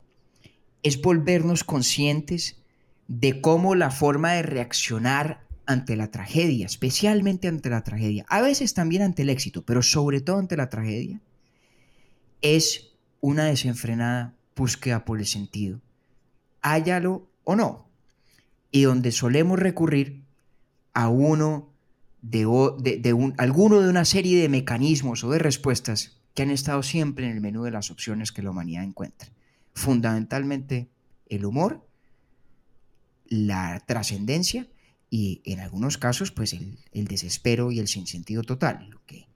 [0.82, 2.56] es volvernos conscientes
[3.06, 8.74] de cómo la forma de reaccionar ante la tragedia, especialmente ante la tragedia, a veces
[8.74, 11.20] también ante el éxito, pero sobre todo ante la tragedia,
[12.42, 15.80] es una desenfrenada búsqueda por el sentido.
[16.60, 17.88] Háyalo o no.
[18.70, 20.22] Y donde solemos recurrir
[20.92, 21.70] a uno
[22.20, 27.24] de, un, alguno de una serie de mecanismos o de respuestas que han estado siempre
[27.24, 29.30] en el menú de las opciones que la humanidad encuentra.
[29.72, 30.88] Fundamentalmente
[31.30, 31.86] el humor,
[33.28, 34.66] la trascendencia
[35.08, 39.26] y en algunos casos pues el, desespero y el sinsentido total, lo que,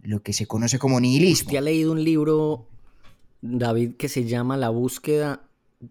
[0.00, 1.48] lo que se conoce como nihilismo.
[1.48, 2.66] ¿Usted ha leído un libro,
[3.42, 5.42] David, que se llama La búsqueda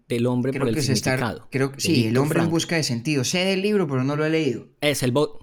[0.08, 1.46] del hombre por el que significado.
[1.50, 3.24] creo que sí, el hombre en busca de sentido.
[3.24, 4.66] Sé del libro, pero no lo he leído.
[4.80, 5.38] Es el bot.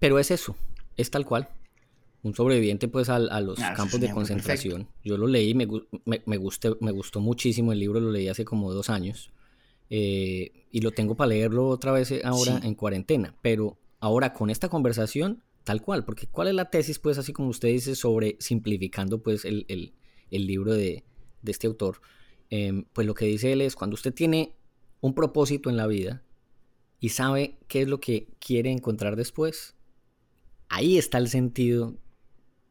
[0.00, 0.56] Pero es eso,
[0.96, 1.48] es tal cual.
[2.22, 4.88] Un sobreviviente pues a, los ah, campos de concentración.
[5.04, 5.66] Yo lo leí, me,
[6.04, 6.38] me, me,
[6.80, 9.30] me gustó muchísimo el libro, lo leí hace como dos años.
[9.90, 13.36] Eh, y lo tengo para leerlo otra vez eh, ahora en cuarentena.
[13.40, 17.50] Pero ahora con esta conversación, tal cual, porque ¿cuál es la tesis pues así como
[17.50, 21.04] usted dice sobre simplificando pues el, el libro de,
[21.42, 22.00] de este autor?
[22.50, 24.54] Em, pues lo que dice él es, cuando usted tiene
[25.00, 26.22] un propósito en la vida
[27.00, 29.74] y sabe qué es lo que quiere encontrar después,
[30.68, 31.96] ahí está el sentido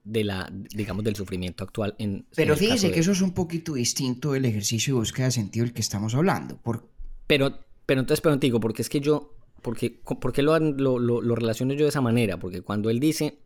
[0.03, 1.95] de la, digamos, del sufrimiento actual.
[1.97, 5.65] En, pero fíjese que eso es un poquito distinto del ejercicio de búsqueda de sentido
[5.65, 6.57] del que estamos hablando.
[6.57, 6.89] Por...
[7.27, 11.73] Pero, pero entonces, pero digo, porque es que yo, porque, ¿por qué lo, lo, relaciono
[11.73, 12.37] yo de esa manera?
[12.37, 13.39] Porque cuando él dice,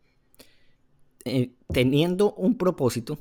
[1.26, 3.20] eh, teniendo un propósito,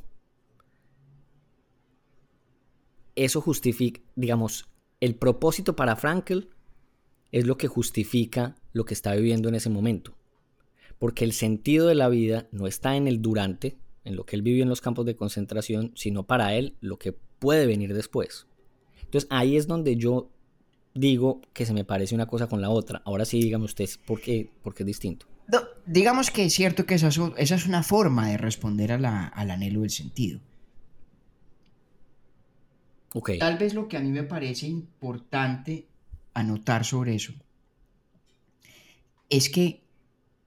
[3.16, 4.68] eso justifica, digamos,
[5.00, 6.40] el propósito para Frankl
[7.32, 10.14] es lo que justifica lo que está viviendo en ese momento.
[10.98, 14.42] Porque el sentido de la vida no está en el durante, en lo que él
[14.42, 18.46] vivió en los campos de concentración, sino para él lo que puede venir después.
[19.02, 20.30] Entonces ahí es donde yo
[20.94, 23.02] digo que se me parece una cosa con la otra.
[23.04, 25.26] Ahora sí, dígame usted por qué, es distinto.
[25.84, 30.40] digamos que es cierto que esa es, una forma de responder al anhelo del sentido.
[33.38, 35.86] Tal vez lo que a mí me parece importante
[36.34, 37.32] anotar sobre eso
[39.30, 39.82] es que,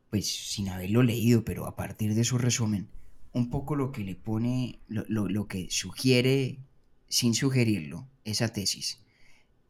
[0.09, 2.87] pues sin haberlo leído, pero a partir de su resumen,
[3.33, 6.59] un poco lo que le pone, lo, que sugiere,
[7.07, 8.99] sin sugerirlo, esa tesis,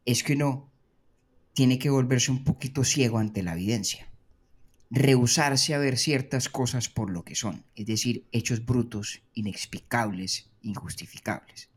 [0.05, 0.71] es que uno
[1.53, 4.11] tiene que volverse un poquito ciego ante la evidencia,
[4.91, 11.69] rehusarse a ver ciertas cosas por lo que son, es decir, hechos brutos, inexplicables, injustificables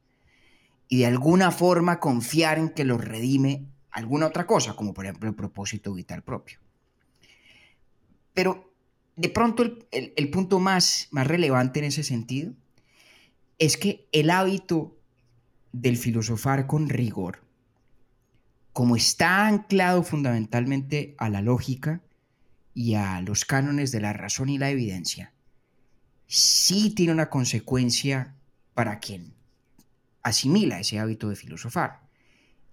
[0.93, 5.27] y de alguna forma confiar en que los redime alguna otra cosa, como por ejemplo
[5.27, 6.59] el propósito vital propio.
[8.35, 8.75] Pero
[9.17, 12.53] de pronto el, punto más, más relevante en ese sentido
[13.59, 14.95] es que el hábito
[15.73, 17.43] del filosofar con rigor,
[18.75, 22.03] como está anclado fundamentalmente a la lógica
[22.75, 25.33] y a los cánones de la razón y la evidencia,
[26.27, 28.35] sí tiene una consecuencia
[28.75, 29.33] para quien
[30.23, 32.01] asimila ese hábito de filosofar.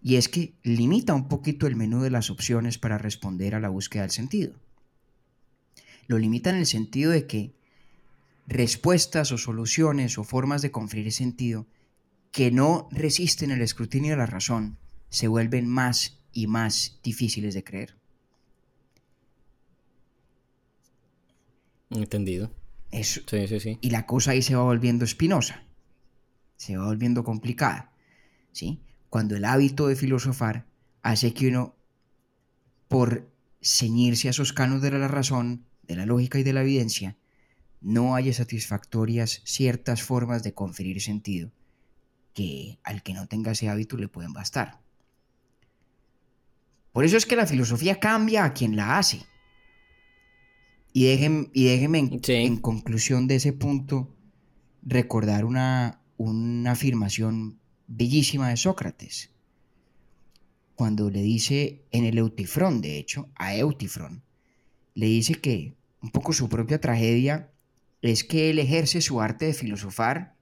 [0.01, 3.67] y es que limita un poquito el menú de las opciones para responder a la
[3.67, 4.53] búsqueda del sentido.
[6.07, 7.53] Lo limita en el sentido de que
[8.47, 11.67] respuestas o soluciones o formas de conferir sentido
[12.31, 14.77] que no resisten el escrutinio de la razón
[15.09, 17.95] se vuelven más y más difíciles de creer.
[21.89, 22.51] Entendido.
[22.91, 23.21] Eso.
[23.27, 23.77] Sí, sí, sí.
[23.81, 25.63] Y la cosa ahí se va volviendo espinosa,
[26.59, 27.93] se va volviendo complicada,
[28.51, 28.81] ¿sí?
[29.09, 30.65] Cuando el hábito de filosofar
[31.01, 31.73] hace que uno,
[32.89, 33.31] por
[33.61, 37.15] ceñirse a esos canos de la razón, de la lógica y de la evidencia,
[37.79, 41.49] no haya satisfactorias ciertas formas de conferir sentido
[42.33, 44.81] que al que no tenga ese hábito le pueden bastar.
[46.91, 49.25] Por eso es que la filosofía cambia a quien la hace.
[50.91, 52.33] Y déjenme, y déjenme en, Sí.
[52.33, 54.13] en conclusión de ese punto
[54.81, 59.31] recordar una, una afirmación bellísima de Sócrates.
[60.75, 64.21] Cuando le dice en el Eutifrón, de hecho, a Eutifrón,
[64.95, 67.49] le dice que un poco su propia tragedia
[68.01, 70.35] es que él ejerce su arte de filosofar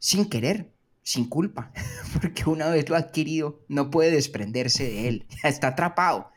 [0.00, 0.72] sin querer,
[1.04, 1.72] sin culpa,
[2.20, 6.32] porque una vez lo ha adquirido no puede desprenderse de él, ya está atrapado.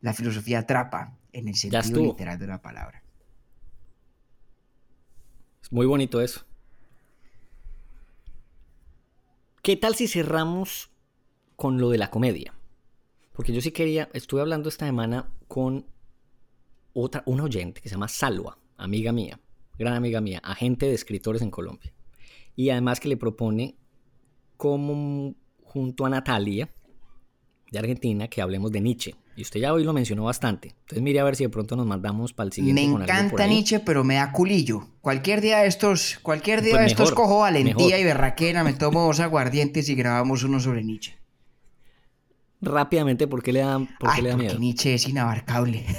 [0.00, 3.02] La filosofía atrapa en el sentido literal de la palabra.
[5.64, 6.46] Es muy bonito eso.
[9.62, 10.90] ¿Qué tal si cerramos
[11.54, 12.54] con lo de la comedia?
[13.34, 15.84] Porque yo sí quería, estuve hablando esta semana con
[16.94, 19.38] otra, una oyente que se llama Salwa, amiga mía,
[19.78, 21.92] gran amiga mía, agente de escritores en Colombia.
[22.56, 23.76] Y además que le propone
[24.56, 26.72] como junto a Natalia
[27.70, 29.14] de Argentina que hablemos de Nietzsche.
[29.40, 30.74] Y usted ya hoy lo mencionó bastante.
[30.80, 32.86] Entonces mire a ver si de pronto nos mandamos para el siguiente.
[32.86, 33.46] Me con encanta.
[33.46, 34.86] Nietzsche, pero me da culillo.
[35.00, 38.00] Cualquier día de estos, cualquier día Pues de estos cojo valentía mejor.
[38.00, 41.16] y berraquera, me tomo dos aguardientes y grabamos uno sobre Nietzsche.
[42.60, 44.58] Rápidamente, ¿por qué le da, por qué le da porque miedo?
[44.58, 45.86] Nietzsche es inabarcable.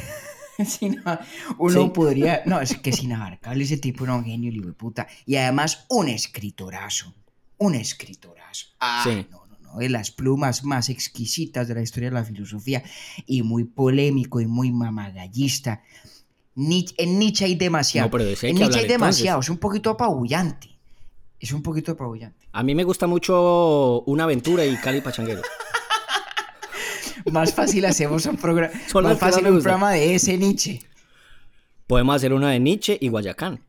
[1.57, 1.89] Uno Sí.
[1.91, 2.43] podría.
[2.45, 3.63] No, es que es inabarcable.
[3.63, 5.07] Ese tipo era un genio, hijo de puta.
[5.25, 7.15] Y además, un escritorazo.
[7.57, 8.67] Un escritorazo.
[8.79, 9.25] Ah, Sí.
[9.31, 9.41] no,
[9.77, 12.83] De las plumas más exquisitas de la historia de la filosofía.
[13.25, 15.81] Y muy polémico y muy mamagallista.
[16.55, 18.07] Nietzsche- en Nietzsche hay demasiado.
[18.07, 18.87] No, pero de en Nietzsche hay entonces.
[18.87, 19.39] demasiado.
[19.39, 20.69] Es un poquito apabullante.
[21.39, 22.45] Es un poquito apabullante.
[22.51, 25.41] A mí me gusta mucho Una Aventura y Cali Pachanguero.
[27.31, 28.73] Más fácil hacemos un programa.
[29.03, 30.81] Más fácil un programa de ese Nietzsche.
[31.87, 33.61] Podemos hacer una de Nietzsche y Guayacán.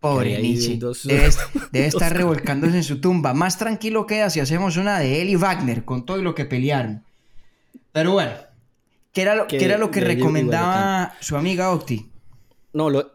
[0.00, 0.76] Pobre Nietzsche.
[0.78, 1.26] dos- debe
[1.86, 3.34] estar revolcándose en su tumba.
[3.34, 7.04] Más tranquilo queda si hacemos una de él y Wagner, con todo lo que pelearon.
[7.92, 8.32] Pero bueno,
[9.12, 12.10] ¿qué era lo qué era lo que recomendaba su amiga Octi?
[12.72, 13.12] No, lo,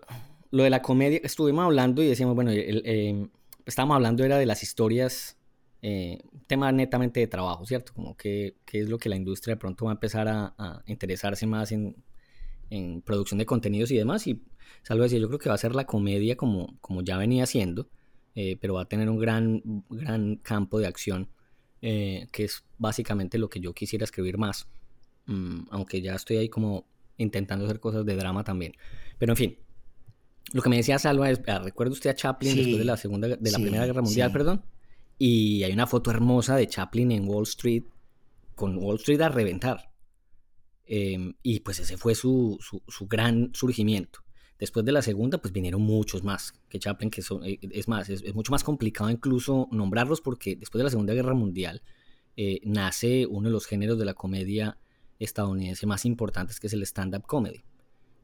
[0.52, 3.28] lo de la comedia, estuvimos hablando y decíamos, bueno, el- eh,
[3.66, 5.38] estábamos hablando era de las historias,
[5.82, 7.94] eh, tema netamente de trabajo, ¿cierto?
[7.94, 10.84] Como que, que es lo que la industria de pronto va a empezar a, a
[10.88, 11.96] interesarse más en,
[12.70, 14.28] en producción de contenidos y demás.
[14.28, 14.42] Y
[14.84, 17.90] salvo decir, yo creo que va a ser la comedia como, como ya venía siendo,
[18.36, 21.30] eh, pero va a tener un gran, gran campo de acción,
[21.82, 24.68] eh, que es básicamente lo que yo quisiera escribir más.
[25.26, 26.88] Mm, aunque ya estoy ahí como
[27.18, 28.74] intentando hacer cosas de drama también.
[29.18, 29.58] Pero en fin,
[30.54, 32.98] lo que me decía Salva es, ah, ¿recuerda usted a Chaplin Sí, después de la
[32.98, 34.34] segunda, de la sí, Primera Guerra Mundial, sí.
[34.34, 34.66] perdón?
[35.18, 37.84] Y hay una foto hermosa de Chaplin en Wall Street,
[38.54, 39.92] con Wall Street a reventar.
[40.88, 44.20] Eh, y pues ese fue su, su, gran surgimiento.
[44.60, 48.10] Después de la segunda, pues vinieron muchos más que Chaplin, que son, eh, es más,
[48.10, 51.82] es, es mucho más complicado incluso nombrarlos porque después de la Segunda Guerra Mundial
[52.38, 54.78] eh, nace uno de los géneros de la comedia
[55.20, 57.64] estadounidense más importantes, que es el stand-up comedy.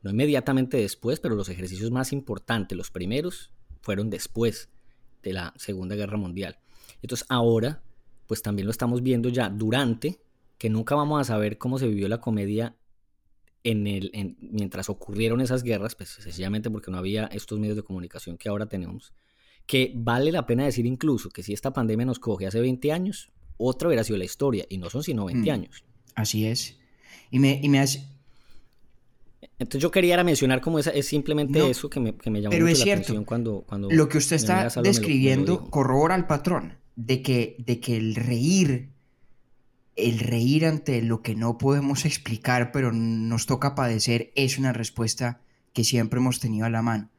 [0.04, 3.52] No inmediatamente después, pero los ejercicios más importantes, los primeros,
[3.82, 4.70] fueron después
[5.24, 6.60] de la Segunda Guerra Mundial.
[7.02, 7.84] Entonces ahora,
[8.28, 10.22] pues también lo estamos viendo ya durante,
[10.62, 12.76] que nunca vamos a saber cómo se vivió la comedia
[13.64, 17.82] en el, en- mientras ocurrieron esas guerras, pues sencillamente porque no había estos medios de
[17.82, 19.12] comunicación que ahora tenemos,
[19.66, 23.32] que vale la pena decir incluso que si esta pandemia nos coge hace 20 años,
[23.58, 25.54] otra hubiera sido la historia, y no son sino 20 Mm.
[25.54, 25.84] años.
[26.14, 26.78] Así es.
[27.32, 28.08] Y me, y me hace.
[29.58, 32.52] Entonces yo quería mencionar como esa, es simplemente No, eso que me, que me llamó
[32.52, 33.02] pero mucho es la cierto.
[33.06, 36.26] atención cuando, cuando Lo que usted está Salva me lo- me lo describiendo corrobora el
[36.28, 38.90] patrón de que, de que el reír,
[39.96, 45.42] el reír ante lo que no podemos explicar, pero nos toca padecer, es una respuesta
[45.74, 47.10] que siempre hemos tenido a la mano.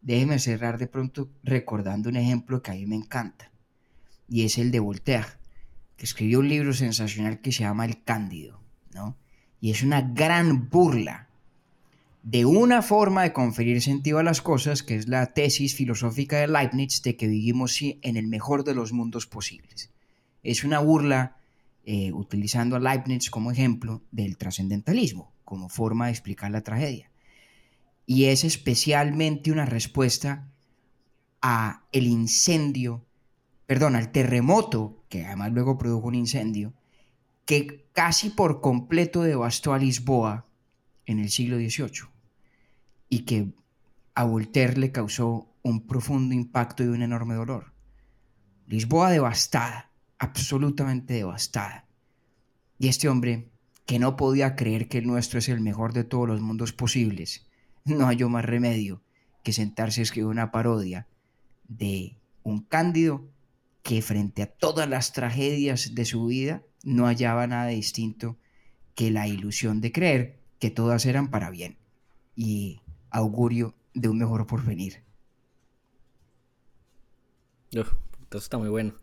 [0.00, 3.50] Déjeme cerrar de pronto recordando un ejemplo que a mí me encanta,
[4.28, 5.28] y es el de Voltaire,
[5.96, 8.60] que escribió un libro sensacional que se llama El Cándido,
[8.92, 9.16] ¿no?
[9.60, 11.28] Y es una gran burla
[12.22, 16.48] de una forma de conferir sentido a las cosas, que es la tesis filosófica de
[16.48, 19.90] Leibniz de que vivimos en el mejor de los mundos posibles.
[20.42, 21.36] Es una burla
[21.86, 27.10] eh, utilizando a Leibniz como ejemplo del trascendentalismo, como forma de explicar la tragedia.
[28.06, 30.50] Y es especialmente una respuesta
[31.42, 33.04] a el incendio,
[33.66, 36.72] perdón, al terremoto, que además luego produjo un incendio,
[37.44, 40.46] que casi por completo devastó a Lisboa
[41.06, 42.08] en el siglo XVIII
[43.08, 43.52] y que
[44.14, 47.72] a Voltaire le causó un profundo impacto y un enorme dolor.
[48.66, 49.90] Lisboa devastada,
[50.24, 51.86] absolutamente devastada.
[52.78, 53.50] Y este hombre,
[53.86, 57.46] que no podía creer que el nuestro es el mejor de todos los mundos posibles,
[57.84, 59.02] no halló más remedio
[59.42, 61.06] que sentarse a escribir una parodia
[61.68, 63.28] de un cándido
[63.82, 68.38] que frente a todas las tragedias de su vida no hallaba nada distinto
[68.94, 71.76] que la ilusión de creer que todas eran para bien
[72.34, 75.02] y augurio de un mejor porvenir.
[77.76, 77.92] Uf,
[78.28, 78.94] eso está muy bueno.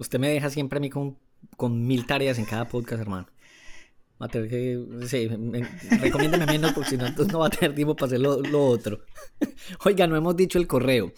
[0.00, 1.18] Usted me deja siempre a mí con,
[1.58, 3.28] con mil tareas en cada podcast, hermano.
[4.20, 4.82] Va a tener que.
[5.06, 5.62] Sí, me,
[5.98, 8.64] recomiéndeme menos porque si no, entonces no va a tener tiempo para hacer lo, lo
[8.64, 9.00] otro.
[9.84, 11.12] Oiga, no hemos dicho el correo.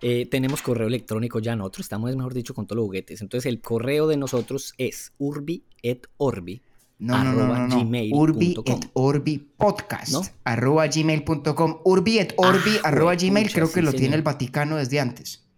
[0.00, 3.20] Eh, tenemos correo electrónico ya nosotros, estamos, mejor dicho, con todos los juguetes.
[3.20, 6.62] Entonces, el correo de nosotros es urbi et orbi.
[7.00, 8.16] No, no, no, no, no.
[8.16, 10.12] Urbi et Orbi podcast.
[10.12, 10.22] ¿No?
[10.44, 11.80] Arroba gmail.com.
[11.84, 13.50] Urbi et Orbi Ah, arroba gmail.
[13.52, 15.49] Creo sí, que lo tiene el Vaticano desde antes.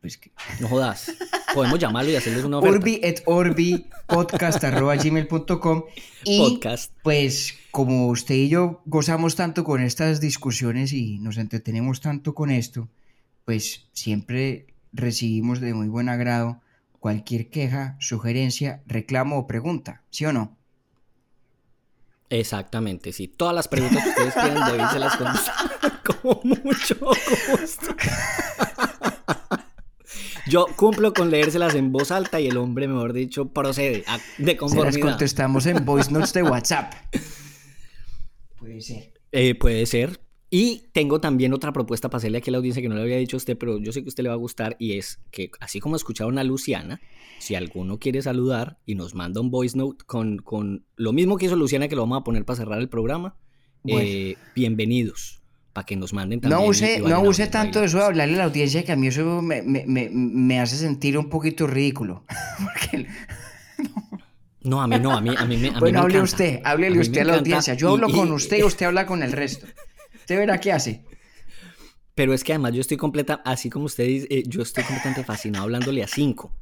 [0.00, 1.12] Pues que- No jodas.
[1.54, 2.78] Podemos llamarlo y hacerles una oferta.
[2.78, 5.84] Urbi et Orbi podcast arroba gmail.com.
[6.24, 6.92] Y Podcast.
[7.02, 12.50] pues como usted y yo gozamos tanto con estas discusiones y nos entretenemos tanto con
[12.50, 12.88] esto,
[13.44, 16.60] pues siempre recibimos de muy buen agrado
[16.98, 20.56] cualquier queja, sugerencia, reclamo o pregunta, ¿sí o no?
[22.28, 23.26] Exactamente, sí.
[23.28, 25.54] Todas las preguntas que ustedes quieran, David se las contesta
[26.22, 27.96] con mucho gusto.
[30.50, 34.22] Yo cumplo con leérselas en voz alta y el hombre, mejor dicho, procede a- de
[34.38, 35.00] Se las conformidad.
[35.10, 36.92] contestamos en voice notes de WhatsApp.
[38.58, 39.12] Puede ser.
[39.32, 40.20] Eh, puede ser.
[40.52, 43.18] Y tengo también otra propuesta para hacerle aquí a la audiencia que no le había
[43.18, 45.20] dicho a usted, pero yo sé que a usted le va a gustar y es
[45.30, 47.00] que así como escucharon a Luciana,
[47.38, 51.46] si alguno quiere saludar y nos manda un voice note con, con lo mismo que
[51.46, 53.36] hizo Luciana, que lo vamos a poner para cerrar el programa,
[53.84, 54.00] Bueno.
[54.04, 55.39] eh, bienvenidos.
[55.72, 56.60] Para que nos manden también.
[56.60, 59.06] No use, no a use tanto eso de hablarle a la audiencia que a mí
[59.06, 62.24] eso me, me- me- me hace sentir un poquito ridículo.
[62.58, 63.06] Porque-
[64.62, 66.32] No, a mí no, a mí, a mí, me- a mí bueno, me hable encanta.
[66.34, 67.74] usted, A háblele me usted a la audiencia.
[67.74, 69.66] Yo hablo y- con usted y usted habla con el resto.
[70.16, 71.04] Usted verá qué hace.
[72.14, 75.24] Pero es que además yo estoy completa, así como usted dice, eh, yo estoy completamente
[75.24, 76.54] fascinado hablándole a cinco.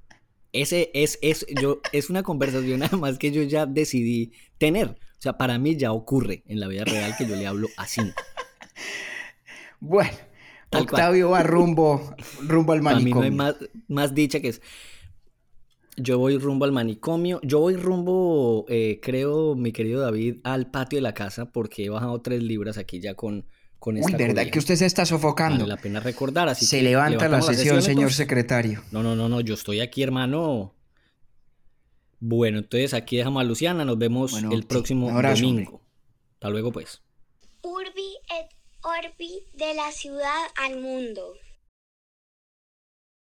[0.52, 4.88] Ese es, es, yo, es una conversación además que yo ya decidí tener.
[4.90, 7.86] O sea, para mí ya ocurre en la vida real que yo le hablo a
[7.86, 8.14] cinco.
[9.80, 10.10] Bueno,
[10.70, 11.00] Tal cual.
[11.00, 13.22] Octavio va rumbo, rumbo al Para mí no manicomio.
[13.22, 13.54] hay más,
[13.88, 14.60] más dicha que es.
[15.96, 17.40] Yo voy rumbo al manicomio.
[17.42, 21.88] Yo voy rumbo, eh, creo, mi querido David, al patio de la casa porque he
[21.88, 23.46] bajado tres libras aquí ya con,
[23.78, 25.60] con esta Uy, ¿verdad que usted se está sofocando?
[25.60, 26.48] Vale la pena recordar.
[26.48, 28.82] Así Se que levanta la sesión, señor secretario.
[28.92, 30.74] No, no, no, no, yo estoy aquí, hermano.
[32.20, 35.82] Bueno, entonces aquí dejamos a Luciana, nos vemos Bueno, el próximo abrazo, domingo.
[36.34, 37.00] Hasta luego, pues.
[38.82, 41.34] Orbi de la ciudad al mundo.